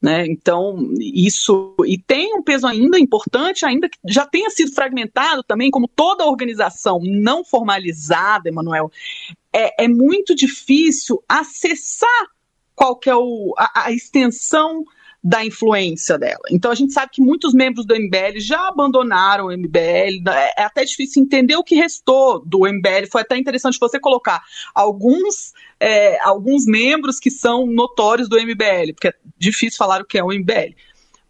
Né? 0.02 0.28
Então, 0.28 0.92
isso. 1.00 1.76
E 1.86 1.98
tem 1.98 2.36
um 2.36 2.44
peso 2.44 2.68
ainda 2.68 3.00
importante, 3.00 3.66
ainda 3.66 3.90
que 3.90 3.98
já 4.06 4.26
tenha 4.26 4.50
sido 4.50 4.72
fragmentado 4.72 5.44
também, 5.44 5.72
como 5.72 5.88
toda 5.88 6.26
organização 6.26 7.00
não 7.04 7.44
formalizada, 7.44 8.48
Emanuel, 8.48 8.92
é, 9.52 9.86
é 9.86 9.88
muito 9.88 10.36
difícil 10.36 11.24
acessar 11.28 12.28
qual 12.76 12.96
que 12.96 13.10
é 13.10 13.16
o, 13.16 13.56
a, 13.58 13.86
a 13.86 13.92
extensão 13.92 14.86
da 15.24 15.44
influência 15.44 16.18
dela. 16.18 16.44
Então 16.52 16.72
a 16.72 16.76
gente 16.76 16.94
sabe 16.94 17.12
que 17.12 17.22
muitos 17.22 17.54
membros 17.54 17.86
do 17.86 17.96
MBL 17.96 18.40
já 18.40 18.68
abandonaram 18.68 19.48
o 19.48 19.52
MBL, 19.52 20.24
né? 20.24 20.50
é 20.58 20.64
até 20.64 20.86
difícil 20.86 21.24
entender 21.24 21.56
o 21.56 21.64
que 21.64 21.76
restou 21.76 22.44
do 22.46 22.60
MBL. 22.60 23.08
Foi 23.12 23.22
até 23.22 23.38
interessante 23.38 23.80
você 23.80 24.00
colocar 24.00 24.42
alguns, 24.74 25.54
é, 25.80 26.20
alguns 26.22 26.66
membros 26.66 27.20
que 27.20 27.32
são 27.32 27.66
notórios 27.66 28.30
do 28.30 28.38
MBL, 28.38 28.94
porque 28.94 29.10
é 29.10 29.14
difícil 29.38 29.78
falar 29.78 30.02
o 30.02 30.06
que 30.06 30.18
é 30.18 30.24
o 30.24 30.32
MBL. 30.32 30.76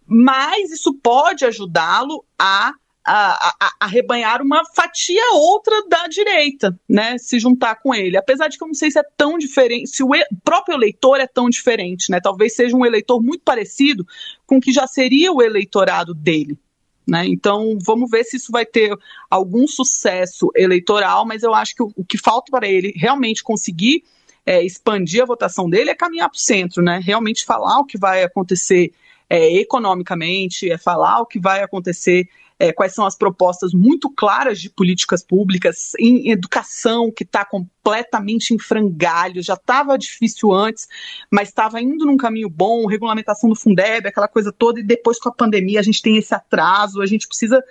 Mas 0.05 0.71
isso 0.71 0.93
pode 0.93 1.43
ajudá-lo 1.45 2.23
a 2.39 2.73
a, 3.07 3.55
a, 3.59 3.71
a, 3.79 3.87
rebanhar 3.87 4.41
uma 4.41 4.65
fatia 4.65 5.23
outra 5.33 5.87
da 5.87 6.07
direita, 6.07 6.77
né? 6.89 7.17
Se 7.17 7.39
juntar 7.39 7.75
com 7.75 7.95
ele. 7.95 8.17
Apesar 8.17 8.49
de 8.49 8.57
que 8.57 8.63
eu 8.63 8.67
não 8.67 8.75
sei 8.75 8.91
se 8.91 8.99
é 8.99 9.03
tão 9.15 9.37
diferente, 9.37 9.89
se 9.89 10.03
o 10.03 10.09
próprio 10.43 10.75
eleitor 10.75 11.19
é 11.21 11.25
tão 11.25 11.49
diferente, 11.49 12.11
né? 12.11 12.19
Talvez 12.19 12.53
seja 12.53 12.75
um 12.75 12.85
eleitor 12.85 13.23
muito 13.23 13.43
parecido 13.45 14.05
com 14.45 14.57
o 14.57 14.61
que 14.61 14.73
já 14.73 14.85
seria 14.85 15.31
o 15.31 15.41
eleitorado 15.41 16.13
dele. 16.13 16.59
Né? 17.07 17.25
Então, 17.27 17.77
vamos 17.81 18.11
ver 18.11 18.25
se 18.25 18.35
isso 18.35 18.51
vai 18.51 18.65
ter 18.65 18.93
algum 19.29 19.65
sucesso 19.65 20.51
eleitoral, 20.53 21.25
mas 21.25 21.41
eu 21.41 21.53
acho 21.53 21.73
que 21.73 21.81
o, 21.81 21.89
o 21.95 22.03
que 22.03 22.17
falta 22.17 22.51
para 22.51 22.67
ele 22.67 22.91
realmente 22.97 23.41
conseguir 23.41 24.03
é, 24.45 24.61
expandir 24.61 25.23
a 25.23 25.25
votação 25.25 25.69
dele 25.69 25.89
é 25.89 25.95
caminhar 25.95 26.29
para 26.29 26.35
o 26.35 26.39
centro, 26.39 26.83
né? 26.83 26.99
realmente 27.01 27.45
falar 27.45 27.79
o 27.79 27.85
que 27.85 27.97
vai 27.97 28.23
acontecer 28.23 28.91
é, 29.29 29.53
economicamente, 29.55 30.69
é 30.69 30.77
falar 30.77 31.21
o 31.21 31.25
que 31.25 31.39
vai 31.39 31.63
acontecer 31.63 32.27
é, 32.59 32.73
quais 32.73 32.93
são 32.93 33.05
as 33.05 33.15
propostas 33.15 33.73
muito 33.73 34.09
claras 34.09 34.59
de 34.59 34.69
políticas 34.69 35.23
públicas 35.23 35.93
em 35.99 36.31
educação, 36.31 37.11
que 37.11 37.23
está 37.23 37.45
completamente 37.45 38.53
em 38.53 38.59
frangalho, 38.59 39.43
já 39.43 39.53
estava 39.53 39.97
difícil 39.97 40.51
antes, 40.51 40.87
mas 41.31 41.49
estava 41.49 41.79
indo 41.79 42.05
num 42.05 42.17
caminho 42.17 42.49
bom, 42.49 42.85
regulamentação 42.87 43.49
do 43.49 43.55
Fundeb, 43.55 44.07
aquela 44.07 44.27
coisa 44.27 44.51
toda, 44.51 44.79
e 44.79 44.83
depois 44.83 45.19
com 45.19 45.29
a 45.29 45.33
pandemia 45.33 45.79
a 45.79 45.83
gente 45.83 46.01
tem 46.01 46.17
esse 46.17 46.33
atraso, 46.33 47.01
a 47.01 47.05
gente 47.05 47.27
precisa, 47.27 47.63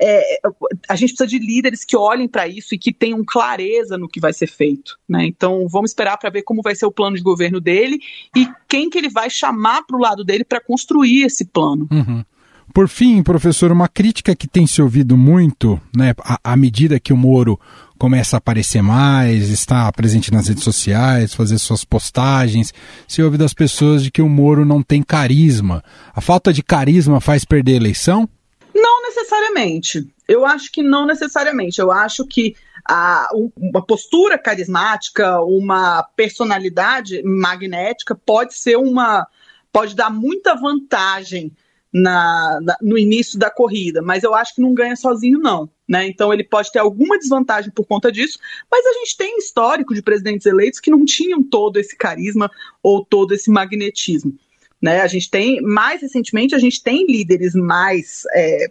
é, 0.00 0.40
a 0.88 0.96
gente 0.96 1.14
precisa 1.14 1.26
de 1.26 1.38
líderes 1.38 1.84
que 1.84 1.96
olhem 1.96 2.28
para 2.28 2.46
isso 2.46 2.74
e 2.74 2.78
que 2.78 2.92
tenham 2.92 3.24
clareza 3.24 3.96
no 3.96 4.08
que 4.08 4.20
vai 4.20 4.32
ser 4.32 4.46
feito. 4.46 4.98
Né? 5.08 5.24
Então 5.26 5.66
vamos 5.68 5.90
esperar 5.90 6.18
para 6.18 6.30
ver 6.30 6.42
como 6.42 6.62
vai 6.62 6.74
ser 6.74 6.86
o 6.86 6.92
plano 6.92 7.16
de 7.16 7.22
governo 7.22 7.60
dele 7.60 7.98
e 8.36 8.46
quem 8.68 8.90
que 8.90 8.98
ele 8.98 9.08
vai 9.08 9.30
chamar 9.30 9.82
para 9.86 9.96
o 9.96 10.00
lado 10.00 10.22
dele 10.22 10.44
para 10.44 10.60
construir 10.60 11.24
esse 11.24 11.46
plano. 11.46 11.88
Uhum. 11.90 12.24
Por 12.72 12.88
fim, 12.88 13.22
professor, 13.22 13.70
uma 13.70 13.88
crítica 13.88 14.34
que 14.34 14.48
tem 14.48 14.66
se 14.66 14.80
ouvido 14.80 15.16
muito, 15.16 15.80
né, 15.96 16.14
à, 16.42 16.56
medida 16.56 16.98
que 16.98 17.12
o 17.12 17.16
Moro 17.16 17.58
começa 17.98 18.36
a 18.36 18.38
aparecer 18.38 18.82
mais, 18.82 19.48
está 19.50 19.90
presente 19.92 20.32
nas 20.32 20.48
redes 20.48 20.64
sociais, 20.64 21.34
fazer 21.34 21.58
suas 21.58 21.84
postagens, 21.84 22.72
se 23.06 23.22
ouve 23.22 23.38
das 23.38 23.54
pessoas 23.54 24.02
de 24.02 24.10
que 24.10 24.22
o 24.22 24.28
Moro 24.28 24.64
não 24.64 24.82
tem 24.82 25.02
carisma. 25.02 25.84
A 26.14 26.20
falta 26.20 26.52
de 26.52 26.62
carisma 26.62 27.20
faz 27.20 27.44
perder 27.44 27.74
a 27.74 27.76
eleição? 27.76 28.28
Não 28.74 29.02
necessariamente. 29.02 30.08
Eu 30.26 30.44
acho 30.44 30.72
que 30.72 30.82
não 30.82 31.06
necessariamente. 31.06 31.80
Eu 31.80 31.92
acho 31.92 32.26
que 32.26 32.56
a, 32.86 33.28
uma 33.56 33.84
postura 33.84 34.36
carismática, 34.36 35.40
uma 35.42 36.02
personalidade 36.16 37.22
magnética 37.22 38.14
pode 38.14 38.54
ser 38.54 38.76
uma. 38.76 39.26
pode 39.72 39.94
dar 39.94 40.10
muita 40.10 40.54
vantagem 40.54 41.52
na, 41.94 42.58
na, 42.60 42.76
no 42.82 42.98
início 42.98 43.38
da 43.38 43.48
corrida, 43.48 44.02
mas 44.02 44.24
eu 44.24 44.34
acho 44.34 44.56
que 44.56 44.60
não 44.60 44.74
ganha 44.74 44.96
sozinho, 44.96 45.38
não. 45.38 45.70
Né? 45.88 46.08
Então 46.08 46.32
ele 46.32 46.42
pode 46.42 46.72
ter 46.72 46.80
alguma 46.80 47.16
desvantagem 47.16 47.70
por 47.70 47.86
conta 47.86 48.10
disso, 48.10 48.36
mas 48.68 48.84
a 48.84 48.92
gente 48.94 49.16
tem 49.16 49.38
histórico 49.38 49.94
de 49.94 50.02
presidentes 50.02 50.44
eleitos 50.44 50.80
que 50.80 50.90
não 50.90 51.04
tinham 51.04 51.40
todo 51.40 51.76
esse 51.76 51.96
carisma 51.96 52.50
ou 52.82 53.04
todo 53.04 53.32
esse 53.32 53.48
magnetismo. 53.48 54.36
Né? 54.82 55.02
A 55.02 55.06
gente 55.06 55.30
tem, 55.30 55.62
mais 55.62 56.02
recentemente, 56.02 56.52
a 56.52 56.58
gente 56.58 56.82
tem 56.82 57.06
líderes 57.06 57.54
mais. 57.54 58.24
É, 58.34 58.70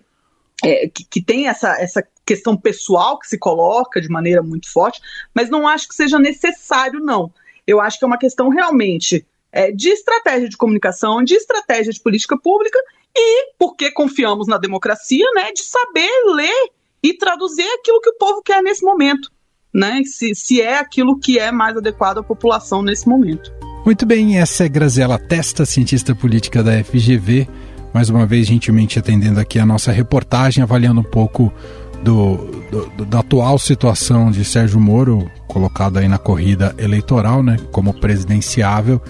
é, 0.65 0.87
que, 0.87 1.05
que 1.05 1.21
tem 1.21 1.47
essa, 1.47 1.81
essa 1.81 2.05
questão 2.25 2.55
pessoal 2.55 3.19
que 3.19 3.27
se 3.27 3.37
coloca 3.37 3.99
de 3.99 4.09
maneira 4.09 4.41
muito 4.41 4.71
forte, 4.71 5.01
mas 5.33 5.49
não 5.49 5.67
acho 5.67 5.87
que 5.87 5.95
seja 5.95 6.19
necessário, 6.19 6.99
não. 6.99 7.31
Eu 7.65 7.81
acho 7.81 7.97
que 7.97 8.05
é 8.05 8.07
uma 8.07 8.17
questão 8.17 8.49
realmente 8.49 9.25
é, 9.51 9.71
de 9.71 9.89
estratégia 9.89 10.49
de 10.49 10.57
comunicação, 10.57 11.23
de 11.23 11.35
estratégia 11.35 11.91
de 11.91 11.99
política 11.99 12.37
pública 12.37 12.79
e 13.15 13.53
porque 13.57 13.91
confiamos 13.91 14.47
na 14.47 14.57
democracia, 14.57 15.25
né, 15.35 15.51
de 15.51 15.63
saber 15.63 16.09
ler 16.35 16.69
e 17.01 17.13
traduzir 17.13 17.67
aquilo 17.79 18.01
que 18.01 18.09
o 18.09 18.17
povo 18.17 18.41
quer 18.41 18.61
nesse 18.63 18.83
momento, 18.83 19.29
né, 19.73 20.01
se, 20.05 20.33
se 20.33 20.61
é 20.61 20.77
aquilo 20.77 21.19
que 21.19 21.37
é 21.37 21.51
mais 21.51 21.75
adequado 21.77 22.19
à 22.19 22.23
população 22.23 22.81
nesse 22.81 23.07
momento. 23.07 23.51
Muito 23.85 24.05
bem, 24.05 24.39
essa 24.39 24.65
é 24.65 24.69
Graziela 24.69 25.19
Testa, 25.19 25.65
cientista 25.65 26.15
política 26.15 26.63
da 26.63 26.83
FGV, 26.83 27.47
mais 27.93 28.09
uma 28.09 28.25
vez 28.25 28.47
gentilmente 28.47 28.97
atendendo 28.97 29.39
aqui 29.39 29.59
a 29.59 29.65
nossa 29.65 29.91
reportagem, 29.91 30.63
avaliando 30.63 31.01
um 31.01 31.03
pouco 31.03 31.53
do, 32.01 32.37
do, 32.71 33.05
da 33.05 33.19
atual 33.19 33.59
situação 33.59 34.31
de 34.31 34.43
Sérgio 34.43 34.79
Moro, 34.79 35.29
colocado 35.47 35.97
aí 35.97 36.07
na 36.07 36.17
corrida 36.17 36.73
eleitoral, 36.77 37.43
né, 37.43 37.57
como 37.71 37.93
presidenciável, 37.93 39.01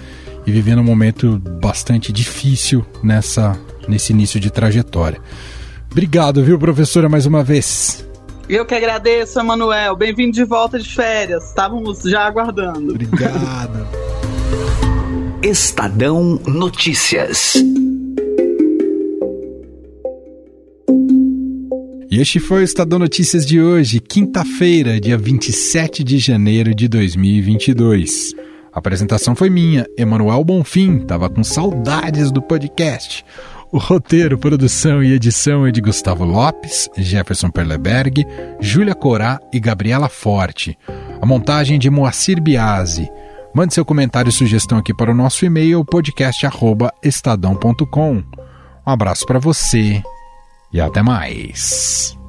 e 0.46 0.52
vivendo 0.52 0.80
um 0.80 0.84
momento 0.84 1.38
bastante 1.38 2.12
difícil 2.12 2.84
nessa 3.02 3.58
nesse 3.88 4.12
início 4.12 4.38
de 4.38 4.50
trajetória. 4.50 5.20
Obrigado, 5.90 6.42
viu, 6.42 6.58
professora, 6.58 7.08
mais 7.08 7.26
uma 7.26 7.44
vez. 7.44 8.04
Eu 8.48 8.66
que 8.66 8.74
agradeço, 8.74 9.38
Emanuel. 9.40 9.96
Bem-vindo 9.96 10.32
de 10.32 10.44
volta 10.44 10.78
de 10.78 10.88
férias. 10.88 11.48
Estávamos 11.48 12.02
já 12.02 12.26
aguardando. 12.26 12.90
Obrigado. 12.90 13.86
Estadão 15.42 16.40
Notícias. 16.46 17.54
E 22.10 22.20
este 22.20 22.38
foi 22.38 22.60
o 22.60 22.64
Estadão 22.64 22.98
Notícias 22.98 23.44
de 23.44 23.60
hoje, 23.60 23.98
quinta-feira, 23.98 25.00
dia 25.00 25.18
27 25.18 26.04
de 26.04 26.18
janeiro 26.18 26.74
de 26.74 26.86
2022. 26.86 28.34
A 28.72 28.78
apresentação 28.78 29.34
foi 29.34 29.50
minha, 29.50 29.84
Emanuel 29.98 30.44
Bonfim, 30.44 30.98
tava 31.00 31.28
com 31.28 31.42
saudades 31.42 32.30
do 32.30 32.40
podcast. 32.40 33.24
O 33.72 33.78
roteiro, 33.78 34.38
produção 34.38 35.02
e 35.02 35.12
edição 35.12 35.66
é 35.66 35.72
de 35.72 35.80
Gustavo 35.80 36.24
Lopes, 36.24 36.88
Jefferson 36.96 37.50
Perleberg, 37.50 38.24
Júlia 38.60 38.94
Corá 38.94 39.40
e 39.52 39.58
Gabriela 39.58 40.08
Forte. 40.08 40.78
A 41.20 41.26
montagem 41.26 41.76
de 41.78 41.90
Moacir 41.90 42.40
Biasi. 42.40 43.10
Mande 43.54 43.74
seu 43.74 43.84
comentário 43.84 44.28
e 44.28 44.32
sugestão 44.32 44.78
aqui 44.78 44.94
para 44.94 45.10
o 45.10 45.14
nosso 45.14 45.44
e-mail 45.44 45.84
podcast@estadão.com. 45.84 48.22
Um 48.86 48.90
abraço 48.90 49.26
para 49.26 49.38
você 49.38 50.02
e 50.72 50.80
até 50.80 51.02
mais. 51.02 52.23